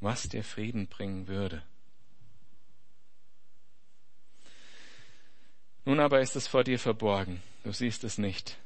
was 0.00 0.28
dir 0.28 0.44
Frieden 0.44 0.86
bringen 0.86 1.28
würde. 1.28 1.62
Nun 5.84 6.00
aber 6.00 6.20
ist 6.20 6.36
es 6.36 6.46
vor 6.46 6.64
dir 6.64 6.78
verborgen, 6.78 7.42
du 7.64 7.72
siehst 7.72 8.04
es 8.04 8.18
nicht. 8.18 8.58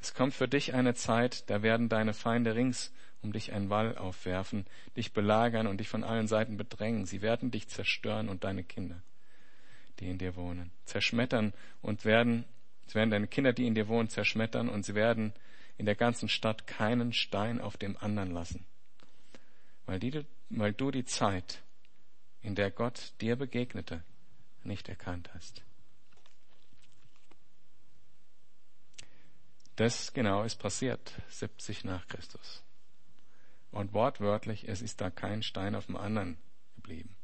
Es 0.00 0.14
kommt 0.14 0.34
für 0.34 0.48
dich 0.48 0.72
eine 0.72 0.94
Zeit, 0.94 1.50
da 1.50 1.62
werden 1.62 1.88
deine 1.88 2.14
Feinde 2.14 2.54
rings 2.54 2.92
um 3.22 3.32
dich 3.32 3.52
einen 3.52 3.70
Wall 3.70 3.96
aufwerfen, 3.98 4.66
dich 4.96 5.12
belagern 5.12 5.66
und 5.66 5.78
dich 5.78 5.88
von 5.88 6.04
allen 6.04 6.26
Seiten 6.26 6.56
bedrängen. 6.56 7.06
Sie 7.06 7.22
werden 7.22 7.50
dich 7.50 7.68
zerstören 7.68 8.28
und 8.28 8.44
deine 8.44 8.64
Kinder, 8.64 9.02
die 9.98 10.10
in 10.10 10.18
dir 10.18 10.36
wohnen, 10.36 10.70
zerschmettern 10.84 11.52
und 11.82 12.04
werden, 12.04 12.44
es 12.86 12.94
werden 12.94 13.10
deine 13.10 13.26
Kinder, 13.26 13.52
die 13.52 13.66
in 13.66 13.74
dir 13.74 13.88
wohnen, 13.88 14.08
zerschmettern 14.08 14.68
und 14.68 14.84
sie 14.84 14.94
werden 14.94 15.32
in 15.76 15.86
der 15.86 15.94
ganzen 15.94 16.28
Stadt 16.28 16.66
keinen 16.66 17.12
Stein 17.12 17.60
auf 17.60 17.76
dem 17.76 17.96
anderen 17.96 18.30
lassen, 18.30 18.64
weil, 19.90 19.98
die, 19.98 20.24
weil 20.50 20.72
du 20.72 20.92
die 20.92 21.04
Zeit, 21.04 21.64
in 22.42 22.54
der 22.54 22.70
Gott 22.70 23.12
dir 23.20 23.34
begegnete, 23.34 24.04
nicht 24.62 24.88
erkannt 24.88 25.28
hast. 25.34 25.62
Das 29.74 30.12
genau 30.12 30.44
ist 30.44 30.60
passiert, 30.60 31.12
70 31.30 31.82
nach 31.82 32.06
Christus. 32.06 32.62
Und 33.72 33.92
wortwörtlich, 33.92 34.68
es 34.68 34.80
ist 34.80 35.00
da 35.00 35.10
kein 35.10 35.42
Stein 35.42 35.74
auf 35.74 35.86
dem 35.86 35.96
anderen 35.96 36.38
geblieben. 36.76 37.16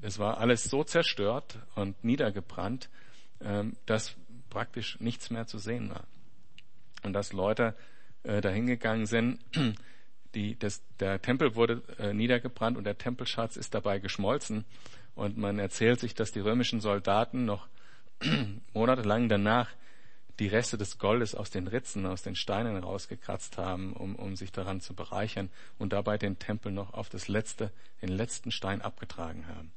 Es 0.00 0.18
war 0.18 0.38
alles 0.38 0.64
so 0.64 0.84
zerstört 0.84 1.58
und 1.74 2.02
niedergebrannt, 2.02 2.88
ähm, 3.42 3.76
dass 3.84 4.16
praktisch 4.48 4.98
nichts 5.00 5.28
mehr 5.28 5.46
zu 5.46 5.58
sehen 5.58 5.90
war 5.90 6.06
und 7.02 7.12
dass 7.12 7.34
Leute 7.34 7.76
äh, 8.22 8.40
dahingegangen 8.40 9.04
sind. 9.04 9.44
Die, 10.34 10.58
das, 10.58 10.82
der 11.00 11.20
Tempel 11.22 11.54
wurde 11.54 11.82
äh, 11.98 12.12
niedergebrannt 12.12 12.76
und 12.76 12.84
der 12.84 12.98
Tempelschatz 12.98 13.56
ist 13.56 13.74
dabei 13.74 13.98
geschmolzen. 13.98 14.64
Und 15.14 15.36
man 15.36 15.58
erzählt 15.58 16.00
sich, 16.00 16.14
dass 16.14 16.32
die 16.32 16.40
römischen 16.40 16.80
Soldaten 16.80 17.44
noch 17.44 17.66
monatelang 18.72 19.28
danach 19.28 19.70
die 20.38 20.46
Reste 20.46 20.78
des 20.78 20.98
Goldes 20.98 21.34
aus 21.34 21.50
den 21.50 21.66
Ritzen, 21.66 22.06
aus 22.06 22.22
den 22.22 22.36
Steinen 22.36 22.76
rausgekratzt 22.76 23.58
haben, 23.58 23.92
um, 23.94 24.14
um 24.14 24.36
sich 24.36 24.52
daran 24.52 24.80
zu 24.80 24.94
bereichern 24.94 25.50
und 25.78 25.92
dabei 25.92 26.16
den 26.18 26.38
Tempel 26.38 26.70
noch 26.70 26.94
auf 26.94 27.08
das 27.08 27.28
letzte, 27.28 27.72
den 28.02 28.10
letzten 28.10 28.52
Stein 28.52 28.80
abgetragen 28.80 29.46
haben. 29.48 29.72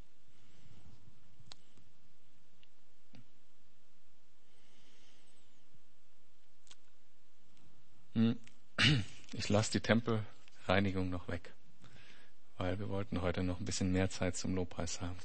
Hm. 8.13 8.37
Ich 9.33 9.47
lasse 9.47 9.71
die 9.71 9.79
Tempelreinigung 10.61 11.09
noch 11.09 11.27
weg, 11.27 11.53
weil 12.57 12.79
wir 12.79 12.89
wollten 12.89 13.21
heute 13.21 13.43
noch 13.43 13.59
ein 13.59 13.65
bisschen 13.65 13.91
mehr 13.91 14.09
Zeit 14.09 14.35
zum 14.35 14.55
Lobpreis 14.55 15.01
haben. 15.01 15.17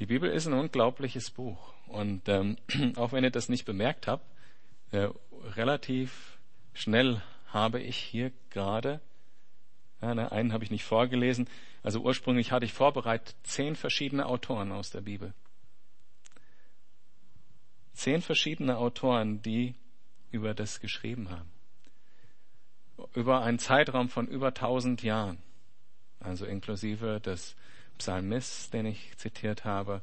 Die 0.00 0.06
Bibel 0.06 0.30
ist 0.30 0.46
ein 0.46 0.52
unglaubliches 0.52 1.30
Buch 1.30 1.72
und 1.86 2.28
ähm, 2.28 2.56
auch 2.96 3.12
wenn 3.12 3.24
ihr 3.24 3.30
das 3.30 3.48
nicht 3.48 3.64
bemerkt 3.64 4.06
habt, 4.06 4.24
äh, 4.90 5.08
relativ 5.56 6.38
schnell 6.72 7.22
habe 7.46 7.80
ich 7.80 7.96
hier 7.96 8.32
gerade, 8.50 9.00
ja, 10.02 10.14
ne, 10.14 10.32
einen 10.32 10.52
habe 10.52 10.64
ich 10.64 10.70
nicht 10.70 10.84
vorgelesen, 10.84 11.48
also 11.82 12.00
ursprünglich 12.00 12.50
hatte 12.50 12.66
ich 12.66 12.72
vorbereitet 12.72 13.36
zehn 13.44 13.76
verschiedene 13.76 14.26
Autoren 14.26 14.72
aus 14.72 14.90
der 14.90 15.02
Bibel. 15.02 15.32
Zehn 17.92 18.22
verschiedene 18.22 18.76
Autoren, 18.78 19.40
die 19.42 19.74
über 20.32 20.52
das 20.54 20.80
geschrieben 20.80 21.30
haben. 21.30 21.53
Über 23.14 23.42
einen 23.42 23.58
Zeitraum 23.58 24.08
von 24.08 24.26
über 24.26 24.48
1000 24.48 25.02
Jahren. 25.02 25.38
Also 26.20 26.46
inklusive 26.46 27.20
des 27.20 27.56
Psalmists, 27.98 28.70
den 28.70 28.86
ich 28.86 29.16
zitiert 29.16 29.64
habe. 29.64 30.02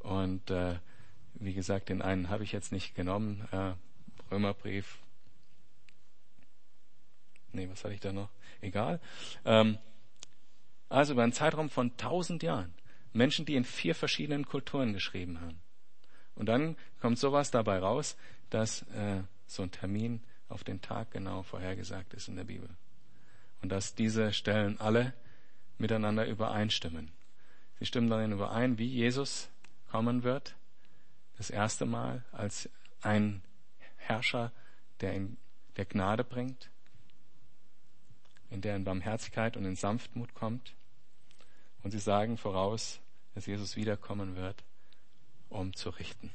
Und 0.00 0.50
äh, 0.50 0.76
wie 1.34 1.54
gesagt, 1.54 1.88
den 1.88 2.02
einen 2.02 2.28
habe 2.28 2.44
ich 2.44 2.52
jetzt 2.52 2.72
nicht 2.72 2.94
genommen. 2.94 3.46
Äh, 3.52 3.72
Römerbrief. 4.30 4.98
Nee, 7.52 7.68
was 7.70 7.84
hatte 7.84 7.94
ich 7.94 8.00
da 8.00 8.12
noch? 8.12 8.30
Egal. 8.60 9.00
Ähm, 9.44 9.78
also 10.88 11.12
über 11.12 11.22
einen 11.22 11.32
Zeitraum 11.32 11.70
von 11.70 11.90
1000 11.92 12.42
Jahren. 12.42 12.74
Menschen, 13.12 13.44
die 13.44 13.56
in 13.56 13.64
vier 13.64 13.94
verschiedenen 13.94 14.46
Kulturen 14.46 14.92
geschrieben 14.92 15.40
haben. 15.40 15.60
Und 16.34 16.46
dann 16.46 16.76
kommt 17.00 17.18
sowas 17.18 17.50
dabei 17.50 17.78
raus, 17.78 18.16
dass 18.50 18.82
äh, 18.92 19.22
so 19.46 19.62
ein 19.62 19.70
Termin 19.70 20.22
auf 20.52 20.64
den 20.64 20.80
Tag 20.80 21.10
genau 21.10 21.42
vorhergesagt 21.42 22.14
ist 22.14 22.28
in 22.28 22.36
der 22.36 22.44
Bibel. 22.44 22.68
Und 23.62 23.70
dass 23.70 23.94
diese 23.94 24.32
Stellen 24.32 24.80
alle 24.80 25.12
miteinander 25.78 26.26
übereinstimmen. 26.26 27.10
Sie 27.78 27.86
stimmen 27.86 28.10
darin 28.10 28.32
überein, 28.32 28.78
wie 28.78 28.86
Jesus 28.86 29.48
kommen 29.90 30.22
wird, 30.22 30.54
das 31.36 31.50
erste 31.50 31.86
Mal 31.86 32.24
als 32.32 32.68
ein 33.00 33.42
Herrscher, 33.96 34.52
der 35.00 35.14
in 35.14 35.36
der 35.76 35.84
Gnade 35.84 36.24
bringt, 36.24 36.70
in 38.50 38.60
der 38.60 38.76
in 38.76 38.84
Barmherzigkeit 38.84 39.56
und 39.56 39.64
in 39.64 39.76
Sanftmut 39.76 40.34
kommt. 40.34 40.74
Und 41.82 41.90
sie 41.90 41.98
sagen 41.98 42.36
voraus, 42.36 43.00
dass 43.34 43.46
Jesus 43.46 43.76
wiederkommen 43.76 44.36
wird, 44.36 44.62
um 45.48 45.74
zu 45.74 45.90
richten. 45.90 46.30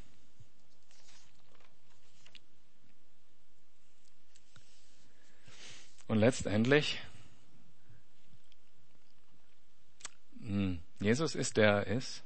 Und 6.07 6.19
letztendlich, 6.19 7.01
hm, 10.39 10.79
Jesus 10.99 11.35
ist 11.35 11.57
der 11.57 11.85
er 11.85 11.87
ist. 11.87 12.23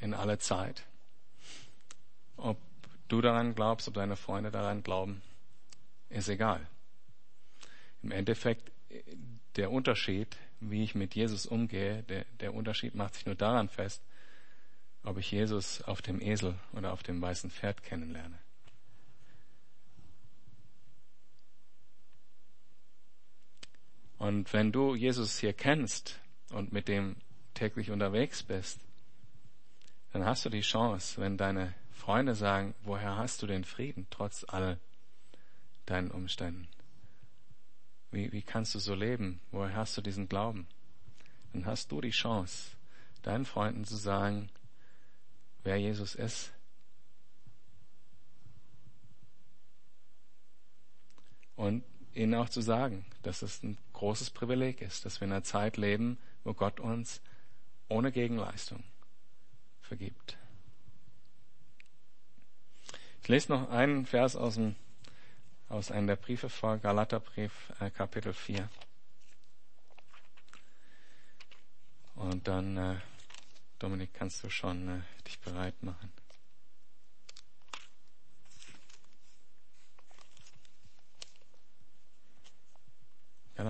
In 0.00 0.14
aller 0.14 0.38
Zeit. 0.38 0.84
Ob 2.36 2.58
du 3.08 3.20
daran 3.20 3.54
glaubst, 3.54 3.88
ob 3.88 3.94
deine 3.94 4.16
Freunde 4.16 4.50
daran 4.50 4.82
glauben, 4.82 5.22
ist 6.10 6.28
egal. 6.28 6.66
Im 8.02 8.10
Endeffekt, 8.10 8.70
der 9.56 9.70
Unterschied, 9.70 10.36
wie 10.60 10.84
ich 10.84 10.94
mit 10.94 11.14
Jesus 11.14 11.46
umgehe, 11.46 12.02
der, 12.04 12.24
der 12.40 12.54
Unterschied 12.54 12.94
macht 12.94 13.14
sich 13.14 13.26
nur 13.26 13.34
daran 13.34 13.68
fest, 13.68 14.02
ob 15.02 15.18
ich 15.18 15.30
Jesus 15.30 15.82
auf 15.82 16.02
dem 16.02 16.20
Esel 16.20 16.58
oder 16.72 16.92
auf 16.92 17.02
dem 17.02 17.20
weißen 17.20 17.50
Pferd 17.50 17.82
kennenlerne. 17.82 18.38
Und 24.24 24.54
wenn 24.54 24.72
du 24.72 24.94
Jesus 24.94 25.38
hier 25.38 25.52
kennst 25.52 26.18
und 26.48 26.72
mit 26.72 26.88
dem 26.88 27.16
täglich 27.52 27.90
unterwegs 27.90 28.42
bist, 28.42 28.80
dann 30.14 30.24
hast 30.24 30.46
du 30.46 30.48
die 30.48 30.62
Chance, 30.62 31.20
wenn 31.20 31.36
deine 31.36 31.74
Freunde 31.90 32.34
sagen, 32.34 32.74
woher 32.84 33.18
hast 33.18 33.42
du 33.42 33.46
den 33.46 33.64
Frieden 33.64 34.06
trotz 34.08 34.46
all 34.48 34.80
deinen 35.84 36.10
Umständen? 36.10 36.68
Wie, 38.12 38.32
wie 38.32 38.40
kannst 38.40 38.74
du 38.74 38.78
so 38.78 38.94
leben? 38.94 39.42
Woher 39.50 39.76
hast 39.76 39.94
du 39.98 40.00
diesen 40.00 40.26
Glauben? 40.26 40.68
Dann 41.52 41.66
hast 41.66 41.92
du 41.92 42.00
die 42.00 42.08
Chance, 42.08 42.78
deinen 43.20 43.44
Freunden 43.44 43.84
zu 43.84 43.96
sagen, 43.96 44.48
wer 45.64 45.76
Jesus 45.76 46.14
ist. 46.14 46.50
Und 51.56 51.84
ihnen 52.14 52.34
auch 52.36 52.48
zu 52.48 52.62
sagen, 52.62 53.04
dass 53.22 53.42
es 53.42 53.62
ein 53.62 53.76
großes 53.94 54.30
Privileg 54.30 54.82
ist, 54.82 55.06
dass 55.06 55.20
wir 55.20 55.26
in 55.26 55.32
einer 55.32 55.42
Zeit 55.42 55.78
leben, 55.78 56.18
wo 56.44 56.52
Gott 56.52 56.78
uns 56.78 57.22
ohne 57.88 58.12
Gegenleistung 58.12 58.84
vergibt. 59.80 60.36
Ich 63.22 63.28
lese 63.28 63.52
noch 63.52 63.70
einen 63.70 64.04
Vers 64.04 64.36
aus, 64.36 64.56
dem, 64.56 64.76
aus 65.70 65.90
einem 65.90 66.06
der 66.06 66.16
Briefe 66.16 66.50
vor, 66.50 66.76
Galaterbrief, 66.76 67.72
äh, 67.80 67.90
Kapitel 67.90 68.34
4. 68.34 68.68
Und 72.16 72.46
dann, 72.46 72.76
äh, 72.76 72.96
Dominik, 73.78 74.12
kannst 74.12 74.44
du 74.44 74.50
schon 74.50 74.88
äh, 74.88 75.22
dich 75.26 75.40
bereit 75.40 75.82
machen. 75.82 76.12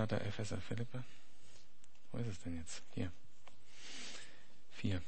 Galater, 0.07 0.25
Epheser, 0.25 0.57
Philippe. 0.61 1.03
Wo 2.11 2.19
ist 2.19 2.27
es 2.27 2.39
denn 2.41 2.57
jetzt? 2.57 2.83
Hier. 2.93 3.11
Vier. 4.71 5.01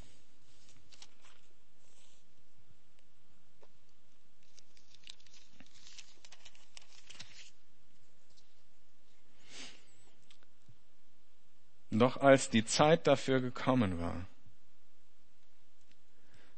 Doch 11.92 12.18
als 12.18 12.50
die 12.50 12.66
Zeit 12.66 13.08
dafür 13.08 13.40
gekommen 13.40 14.00
war, 14.00 14.26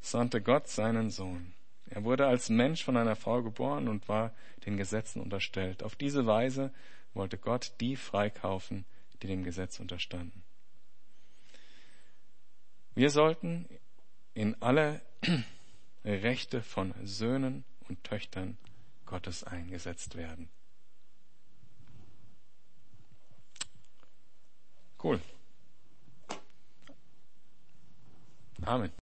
sandte 0.02 0.41
Gott 0.41 0.67
seinen 0.67 1.12
Sohn. 1.12 1.54
Er 1.89 2.04
wurde 2.04 2.28
als 2.28 2.49
Mensch 2.49 2.84
von 2.84 2.97
einer 2.97 3.15
Frau 3.15 3.41
geboren 3.41 3.88
und 3.88 4.08
war 4.08 4.34
den 4.65 4.78
Gesetzen 4.78 5.21
unterstellt. 5.21 5.84
Auf 5.84 5.95
diese 5.95 6.25
Weise 6.25 6.71
wollte 7.13 7.38
Gott 7.38 7.74
die 7.80 7.95
freikaufen, 7.95 8.86
die 9.22 9.28
dem 9.28 9.43
Gesetz 9.43 9.80
unterstanden. 9.80 10.43
Wir 12.95 13.10
sollten 13.10 13.67
in 14.34 14.62
alle 14.62 15.02
Rechte 16.06 16.62
von 16.62 16.93
Söhnen 17.04 17.63
und 17.88 18.04
Töchtern 18.04 18.58
Gottes 19.06 19.43
eingesetzt 19.43 20.15
werden. 20.15 20.50
Cool. 25.02 25.19
Amen. 28.62 28.91